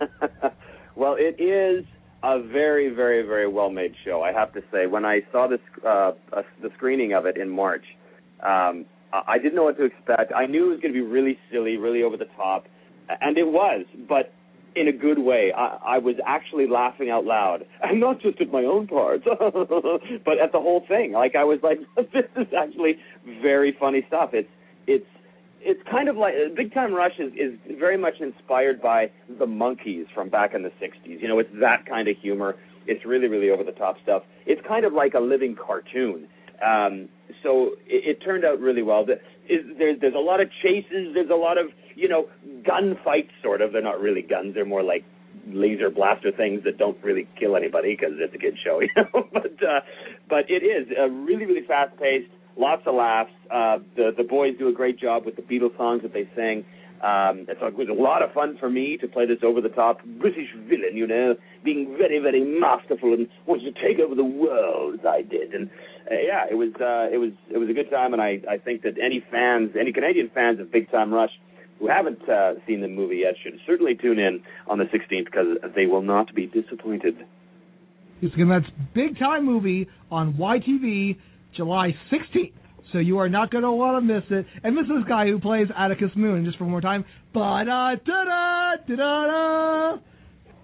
[0.96, 1.84] well, it is
[2.22, 4.22] a very, very, very well made show.
[4.22, 7.48] I have to say, when I saw this uh, uh, the screening of it in
[7.48, 7.84] March,
[8.44, 10.32] um, I didn't know what to expect.
[10.36, 12.66] I knew it was going to be really silly, really over the top,
[13.08, 14.32] and it was, but
[14.78, 15.52] in a good way.
[15.56, 19.24] I, I was actually laughing out loud, and not just at my own parts,
[20.24, 21.12] but at the whole thing.
[21.12, 21.78] Like I was like,
[22.12, 22.98] this is actually
[23.42, 24.30] very funny stuff.
[24.32, 24.48] It's
[24.86, 25.06] it's
[25.60, 30.06] it's kind of like Big Time Rush is is very much inspired by the Monkees
[30.14, 31.20] from back in the '60s.
[31.20, 32.56] You know, it's that kind of humor.
[32.86, 34.22] It's really really over the top stuff.
[34.46, 36.28] It's kind of like a living cartoon.
[36.64, 37.08] Um,
[37.42, 39.04] so it, it turned out really well.
[39.04, 39.14] The,
[39.48, 41.14] is, there's there's a lot of chases.
[41.14, 42.28] There's a lot of you know
[42.62, 43.30] gunfights.
[43.42, 43.72] Sort of.
[43.72, 44.54] They're not really guns.
[44.54, 45.04] They're more like
[45.46, 49.28] laser blaster things that don't really kill anybody because it's a kid show, you know.
[49.32, 49.80] but uh,
[50.28, 52.30] but it is uh, really really fast paced.
[52.56, 53.30] Lots of laughs.
[53.50, 56.64] Uh, the the boys do a great job with the Beatles songs that they sing.
[57.02, 59.68] Um, so it was a lot of fun for me to play this over the
[59.68, 64.24] top British villain, you know, being very, very masterful and wanting to take over the
[64.24, 65.54] world as I did.
[65.54, 65.70] And
[66.10, 68.58] uh, yeah, it was uh, it was it was a good time, and I I
[68.58, 71.32] think that any fans, any Canadian fans of Big Time Rush
[71.78, 75.58] who haven't uh, seen the movie yet should certainly tune in on the 16th because
[75.76, 77.14] they will not be disappointed.
[78.20, 81.16] It's again, that's Big Time Movie on YTV,
[81.54, 82.52] July 16th.
[82.92, 84.46] So you are not going to want to miss it.
[84.62, 87.04] And this is this guy who plays Atticus Moon, just for one more time.
[87.34, 89.96] Ba da da da da da.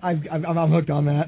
[0.03, 1.27] I'm I'm I'm hooked on that.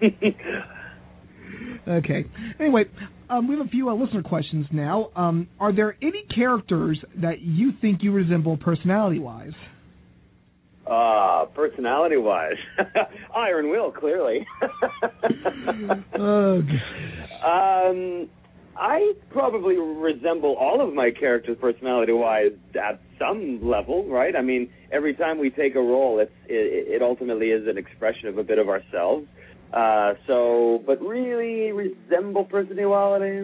[1.88, 2.24] okay.
[2.58, 2.84] Anyway,
[3.28, 5.10] um, we have a few uh, listener questions now.
[5.16, 9.52] Um, are there any characters that you think you resemble personality-wise?
[10.86, 12.52] Uh, personality wise,
[13.36, 14.46] Iron Will, clearly.
[16.18, 16.62] oh,
[17.44, 18.28] um,
[18.78, 24.36] I probably resemble all of my characters personality wise at some level, right?
[24.36, 28.28] I mean, every time we take a role, it's it, it ultimately is an expression
[28.28, 29.26] of a bit of ourselves.
[29.72, 33.38] Uh, so, but really resemble personality,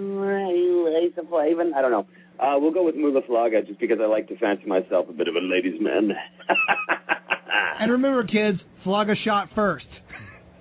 [1.50, 2.06] even I don't know.
[2.38, 5.12] Uh, we'll go with Mu La Flaga just because I like to fancy myself a
[5.12, 6.12] bit of a ladies' man.
[7.82, 9.86] And remember, kids, Flaga shot first.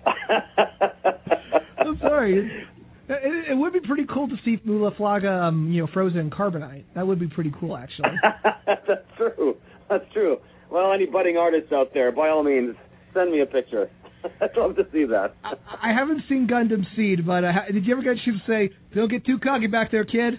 [1.78, 2.66] I'm sorry.
[3.12, 5.90] It, it, it would be pretty cool to see Mu La Flaga, um, you know,
[5.94, 6.86] frozen in carbonite.
[6.96, 8.10] That would be pretty cool, actually.
[8.66, 9.58] That's true.
[9.90, 10.38] That's true.
[10.72, 12.76] Well, any budding artists out there, by all means,
[13.14, 13.90] send me a picture.
[14.42, 15.36] I'd love to see that.
[15.44, 19.12] I haven't seen Gundam Seed, but uh, did you ever get you to say, "Don't
[19.12, 20.36] get too cocky back there, kid"?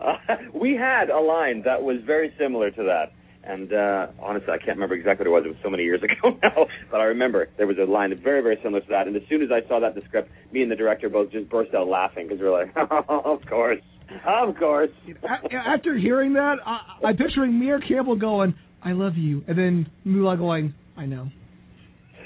[0.00, 0.14] Uh,
[0.54, 3.12] we had a line that was very similar to that.
[3.46, 5.44] And uh, honestly, I can't remember exactly what it was.
[5.46, 8.42] It was so many years ago now, but I remember there was a line very,
[8.42, 9.06] very similar to that.
[9.06, 11.30] And as soon as I saw that in the script, me and the director both
[11.30, 13.80] just burst out laughing because we were like, "Oh, of course,
[14.26, 14.90] of course."
[15.52, 20.36] After hearing that, I, I'm picturing Mir Campbell going, "I love you," and then Mula
[20.36, 21.28] going, "I know."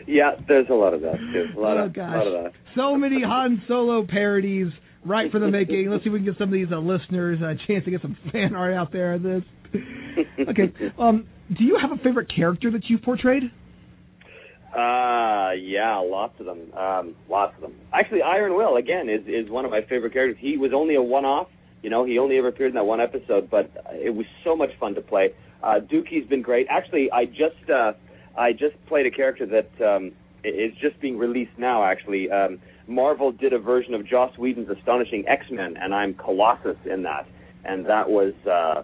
[0.06, 1.58] Yeah, there's a lot of that too.
[1.58, 2.52] A lot oh of, gosh, a lot of that.
[2.74, 4.72] so many Han Solo parodies
[5.04, 5.90] right for the making.
[5.90, 8.02] Let's see if we can get some of these uh, listeners a chance to get
[8.02, 9.42] some fan art out there of this.
[10.48, 13.44] okay, um, do you have a favorite character that you've portrayed?
[14.72, 16.72] Uh, yeah, lots of them.
[16.74, 17.74] Um, lots of them.
[17.92, 20.36] Actually, Iron Will again is is one of my favorite characters.
[20.40, 21.48] He was only a one-off.
[21.82, 24.70] You know, he only ever appeared in that one episode, but it was so much
[24.78, 25.32] fun to play.
[25.62, 26.66] Uh, Dukey's been great.
[26.68, 27.92] Actually, I just uh,
[28.36, 30.12] I just played a character that um,
[30.44, 31.82] is just being released now.
[31.84, 37.02] Actually, um, Marvel did a version of Joss Whedon's Astonishing X-Men, and I'm Colossus in
[37.04, 37.26] that,
[37.64, 38.34] and that was.
[38.46, 38.82] Uh,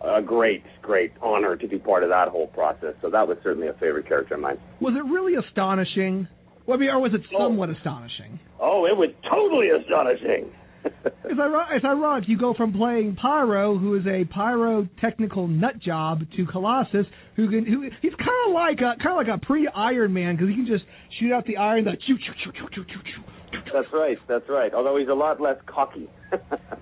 [0.00, 2.94] a great, great honor to be part of that whole process.
[3.02, 4.58] So that was certainly a favorite character of mine.
[4.80, 6.28] Was it really astonishing?
[6.66, 7.44] Well, I mean, or was it oh.
[7.46, 8.38] somewhat astonishing?
[8.60, 10.52] Oh, it was totally astonishing.
[11.30, 12.28] It's ironic, it's ironic.
[12.28, 17.04] You go from playing Pyro, who is a pyrotechnical nut job, to Colossus,
[17.36, 20.36] who can who he's kind of like a kind of like a pre Iron Man
[20.36, 20.84] because he can just
[21.20, 23.37] shoot out the iron that choo choo choo choo choo choo choo.
[23.72, 24.18] That's right.
[24.28, 24.72] That's right.
[24.74, 26.08] Although he's a lot less cocky.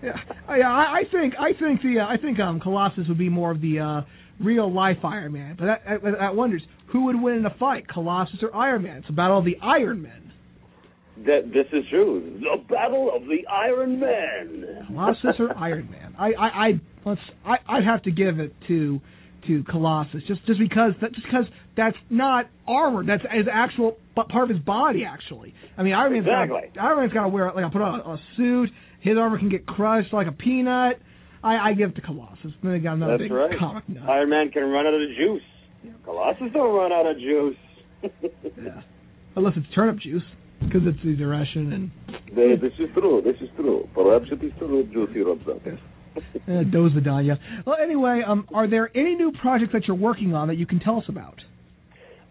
[0.02, 0.16] yeah,
[0.48, 0.70] yeah.
[0.70, 3.60] I, I think I think the uh, I think um Colossus would be more of
[3.60, 5.56] the uh real life Iron Man.
[5.58, 6.62] But that, that, that wonders
[6.92, 8.98] who would win in a fight, Colossus or Iron Man.
[8.98, 10.32] It's about all the Iron Men.
[11.24, 12.40] That this is true.
[12.40, 14.86] The Battle of the Iron Men.
[14.88, 16.14] Colossus or Iron Man?
[16.18, 19.00] I I I let's I I'd have to give it to
[19.46, 21.46] to Colossus just just because that just because
[21.76, 23.04] that's not armor.
[23.04, 25.54] That's his actual part of his body actually.
[25.76, 26.70] I mean Iron Man's Exactly.
[26.74, 28.70] got Iron Man's got to wear like I put on a, a suit.
[29.00, 30.98] His armor can get crushed like a peanut.
[31.44, 32.52] I I give it to Colossus.
[32.62, 33.58] Then they got another That's big right.
[33.58, 34.08] comic nut.
[34.08, 35.42] Iron Man can run out of juice.
[36.04, 37.56] Colossus don't run out of juice.
[38.62, 38.82] yeah.
[39.36, 40.22] Unless it's turnip juice
[40.60, 41.90] because it's the Russian and
[42.34, 43.20] This is true.
[43.22, 43.86] This is true.
[43.94, 45.78] Perhaps it is true, Juicy Robson.
[46.16, 47.38] uh, Dozadanya.
[47.66, 50.80] Well, anyway, um, are there any new projects that you're working on that you can
[50.80, 51.38] tell us about?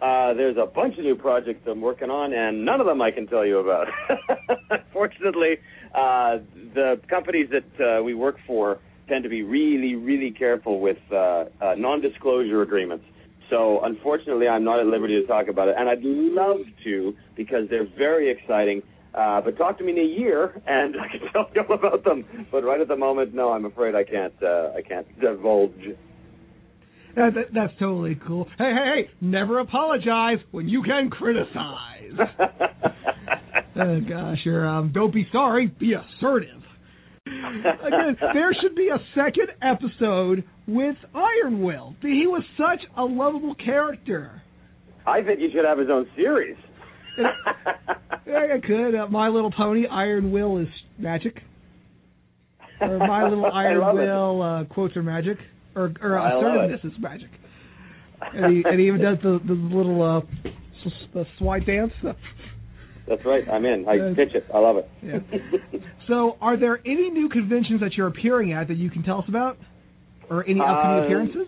[0.01, 3.11] Uh, there's a bunch of new projects I'm working on, and none of them I
[3.11, 3.87] can tell you about.
[4.69, 5.57] Unfortunately,
[5.93, 6.39] uh,
[6.73, 11.45] the companies that uh, we work for tend to be really, really careful with uh,
[11.61, 13.05] uh, non-disclosure agreements.
[13.49, 17.69] So, unfortunately, I'm not at liberty to talk about it, and I'd love to because
[17.69, 18.81] they're very exciting.
[19.13, 22.25] But talk to me in a year, and I can tell you all about them.
[22.51, 24.33] But right at the moment, no, I'm afraid I can't.
[24.43, 25.95] I can't divulge.
[27.15, 28.47] That, that, that's totally cool.
[28.57, 29.09] Hey, hey, hey!
[29.21, 32.11] Never apologize when you can criticize.
[33.75, 36.61] oh gosh, you're um, don't be sorry, be assertive.
[37.27, 41.95] Again, there should be a second episode with Iron Will.
[42.01, 44.41] He was such a lovable character.
[45.07, 46.57] I think he should have his own series.
[47.17, 48.95] Yeah, I could.
[48.95, 51.37] Uh, My Little Pony, Iron Will is magic.
[52.81, 53.95] Or My Little Iron.
[53.95, 55.37] Will, uh, quotes are magic.
[55.75, 57.29] Or, or love assertiveness is magic.
[58.33, 60.19] And he, and he even does the, the little uh,
[60.85, 61.91] s- the swipe dance.
[63.07, 63.43] That's right.
[63.51, 63.85] I'm in.
[63.87, 64.45] I pitch it.
[64.53, 64.89] I love it.
[65.03, 65.19] Yeah.
[66.07, 69.25] So, are there any new conventions that you're appearing at that you can tell us
[69.27, 69.57] about?
[70.29, 71.47] Or any upcoming Um, appearances?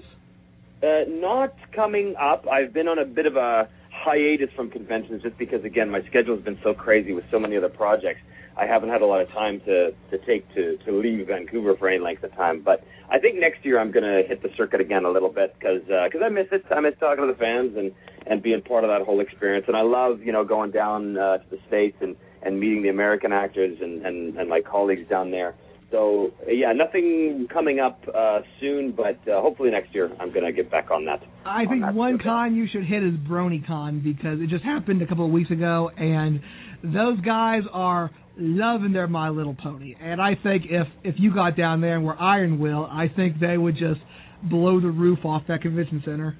[0.84, 2.46] Uh, not coming up.
[2.48, 6.44] I've been on a bit of a hiatus from conventions just because, again, my schedule's
[6.44, 8.20] been so crazy with so many other projects.
[8.58, 11.88] I haven't had a lot of time to to take to to leave Vancouver for
[11.88, 12.62] any length of time.
[12.64, 15.56] But I think next year I'm going to hit the circuit again a little bit
[15.58, 16.64] because because I miss it.
[16.72, 17.92] I miss talking to the fans and
[18.26, 19.66] and being part of that whole experience.
[19.68, 22.90] And I love you know going down uh, to the states and and meeting the
[22.90, 25.56] American actors and and and my colleagues down there.
[25.92, 30.52] So yeah, nothing coming up uh, soon, but uh, hopefully next year I'm going to
[30.52, 31.24] get back on that.
[31.46, 35.08] I think that one con you should hit is BronyCon because it just happened a
[35.08, 36.42] couple of weeks ago, and
[36.84, 39.96] those guys are loving their My Little Pony.
[40.00, 43.40] And I think if if you got down there and were Iron Will, I think
[43.40, 44.00] they would just
[44.44, 46.38] blow the roof off that convention center.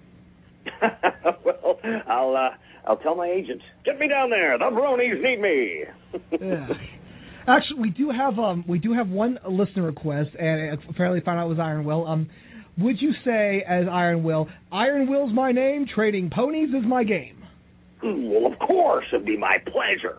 [1.46, 3.62] well, I'll uh, I'll tell my agent.
[3.86, 4.58] Get me down there.
[4.58, 5.84] The bronies need me.
[6.42, 6.68] Yeah.
[7.48, 11.46] Actually, we do have um we do have one listener request, and apparently found out
[11.46, 12.06] it was Iron Will.
[12.06, 12.30] Um,
[12.78, 17.44] would you say as Iron Will, Iron Will's my name, trading ponies is my game?
[18.04, 20.18] Well, of course, it'd be my pleasure.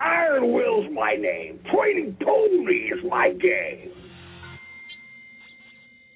[0.00, 1.60] Iron Will's my name.
[1.72, 3.92] Trading pony is my game.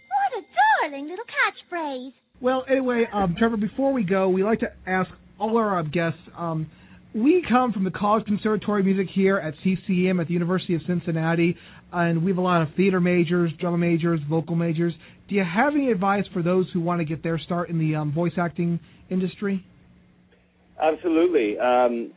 [0.08, 2.12] What a darling little catchphrase.
[2.40, 6.20] Well, anyway, um, Trevor, before we go, we like to ask all our uh, guests.
[6.36, 6.70] Um,
[7.14, 10.82] we come from the College Conservatory of Music here at CCM at the University of
[10.86, 11.56] Cincinnati,
[11.92, 14.94] and we have a lot of theater majors, drama majors, vocal majors.
[15.28, 17.96] Do you have any advice for those who want to get their start in the
[17.96, 18.78] um, voice acting
[19.10, 19.64] industry?
[20.80, 21.58] Absolutely.
[21.58, 22.12] Um,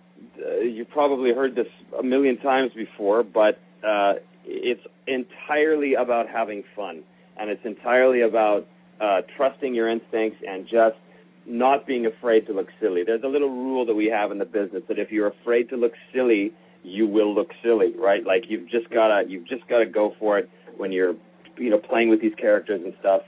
[0.46, 1.68] uh, you've probably heard this
[1.98, 4.14] a million times before, but uh,
[4.46, 7.04] it's entirely about having fun,
[7.38, 8.68] and it's entirely about
[9.02, 10.98] uh, trusting your instincts and just
[11.46, 13.04] not being afraid to look silly.
[13.06, 15.76] There's a little rule that we have in the business that if you're afraid to
[15.76, 16.54] look silly,
[16.84, 18.26] you will look silly, right?
[18.26, 21.16] Like you've just gotta you've just gotta go for it when you're
[21.58, 23.22] you know playing with these characters and stuff.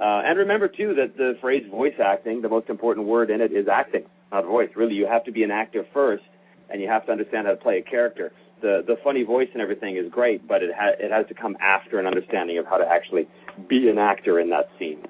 [0.00, 3.52] Uh, and remember too that the phrase voice acting, the most important word in it
[3.52, 4.70] is acting, not voice.
[4.74, 6.24] Really, you have to be an actor first,
[6.72, 8.32] and you have to understand how to play a character.
[8.62, 11.56] The the funny voice and everything is great, but it ha- it has to come
[11.60, 13.28] after an understanding of how to actually
[13.68, 15.02] be an actor in that scene.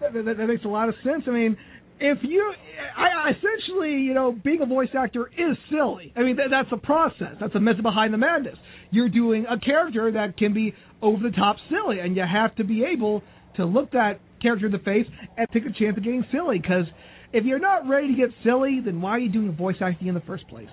[0.00, 1.22] That, that, that makes a lot of sense.
[1.26, 1.56] I mean,
[2.00, 2.52] if you,
[2.96, 6.12] I, essentially, you know, being a voice actor is silly.
[6.16, 7.36] I mean, that, that's a process.
[7.40, 8.56] That's the method behind the madness.
[8.90, 12.64] You're doing a character that can be over the top silly, and you have to
[12.64, 13.22] be able
[13.56, 16.58] to look that character in the face and take a chance of getting silly.
[16.58, 16.86] Because
[17.34, 20.14] if you're not ready to get silly, then why are you doing voice acting in
[20.14, 20.68] the first place?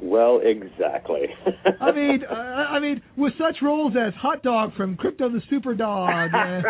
[0.00, 1.26] Well, exactly.
[1.80, 5.74] I mean, uh, I mean, with such roles as Hot Dog from Krypto the Super
[5.74, 6.30] Dog.
[6.34, 6.62] Uh,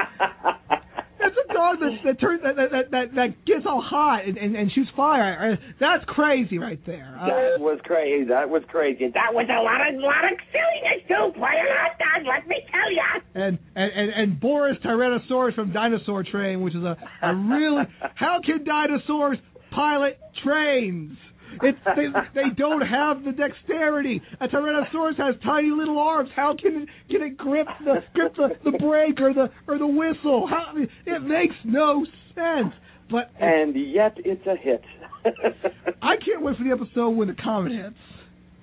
[1.22, 4.56] That's a dog that that turns that that that, that gets all hot and, and,
[4.56, 5.56] and shoots fire.
[5.78, 7.16] That's crazy right there.
[7.18, 8.28] Uh, that was crazy.
[8.28, 9.06] That was crazy.
[9.06, 12.26] That That was a lot of lot of silliness too, playing hot dog.
[12.26, 13.22] Let me tell ya.
[13.34, 17.84] and, and and and Boris Tyrannosaurus from Dinosaur Train, which is a, a really
[18.16, 19.38] how can dinosaurs
[19.70, 21.16] pilot trains?
[21.62, 24.20] It's they, they don't have the dexterity.
[24.40, 26.30] A Tyrannosaurus has tiny little arms.
[26.34, 29.86] How can it can it grip the grip the, the brake or the or the
[29.86, 30.48] whistle?
[30.48, 32.72] How it makes no sense.
[33.11, 34.82] But and yet it's a hit.
[36.03, 37.96] I can't wait for the episode when the comet hits.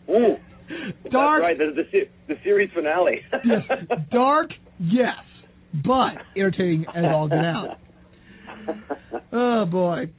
[0.10, 0.36] Ooh.
[1.12, 1.42] Dark.
[1.42, 1.58] That's right.
[1.58, 3.22] The, the, the series finale.
[3.46, 5.16] yes, dark, yes,
[5.74, 7.78] but entertaining as all get out.
[9.32, 10.10] Oh boy.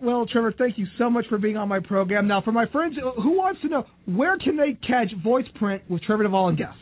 [0.00, 2.28] Well, Trevor, thank you so much for being on my program.
[2.28, 6.02] Now, for my friends who wants to know, where can they catch Voice Print with
[6.02, 6.78] Trevor Devall and guests?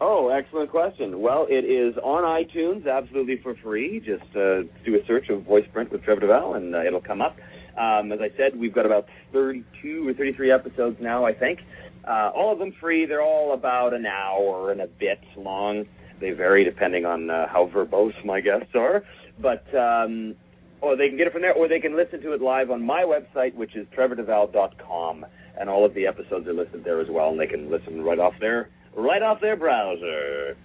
[0.00, 1.20] Oh, excellent question.
[1.20, 3.98] Well, it is on iTunes absolutely for free.
[4.00, 7.22] Just uh, do a search of Voice Print with Trevor Devall, and uh, it'll come
[7.22, 7.36] up.
[7.78, 11.60] Um, as I said, we've got about 32 or 33 episodes now, I think.
[12.06, 13.06] Uh, all of them free.
[13.06, 15.86] They're all about an hour and a bit long.
[16.20, 19.02] They vary depending on uh, how verbose my guests are.
[19.40, 20.36] But um,
[20.84, 22.84] or they can get it from there, or they can listen to it live on
[22.84, 25.26] my website, which is trevordevall.com,
[25.58, 28.18] and all of the episodes are listed there as well, and they can listen right
[28.18, 30.56] off their right off their browser.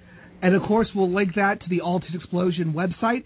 [0.42, 3.26] And of course, we'll link that to the Altis Explosion website.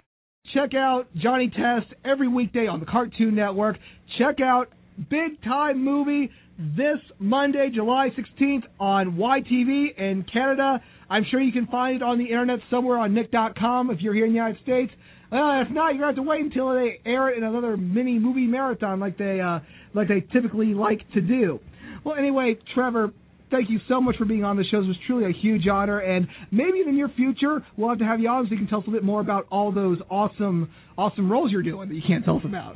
[0.54, 3.78] Check out Johnny Test every weekday on the Cartoon Network.
[4.18, 4.70] Check out
[5.10, 10.82] Big Time Movie this Monday, July 16th on YTV in Canada.
[11.10, 14.26] I'm sure you can find it on the internet somewhere on nick.com if you're here
[14.26, 14.92] in the United States.
[15.34, 17.76] Well, if not, you're going to have to wait until they air it in another
[17.76, 19.62] mini movie marathon like they uh,
[19.96, 21.60] like they typically like to do.
[22.06, 23.12] Well, anyway, Trevor,
[23.50, 24.78] thank you so much for being on the show.
[24.78, 28.06] It was truly a huge honor, and maybe in the near future we'll have to
[28.06, 30.70] have you on so you can tell us a bit more about all those awesome,
[31.00, 32.76] awesome roles you're doing that you can't tell us about.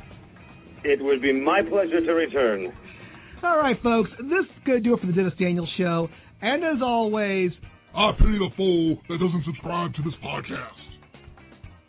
[0.82, 2.72] It would be my pleasure to return.
[3.44, 6.08] All right, folks, this is going to do it for the Dennis Daniels Show.
[6.42, 7.52] And as always,
[7.94, 10.87] I pity the fool that doesn't subscribe to this podcast.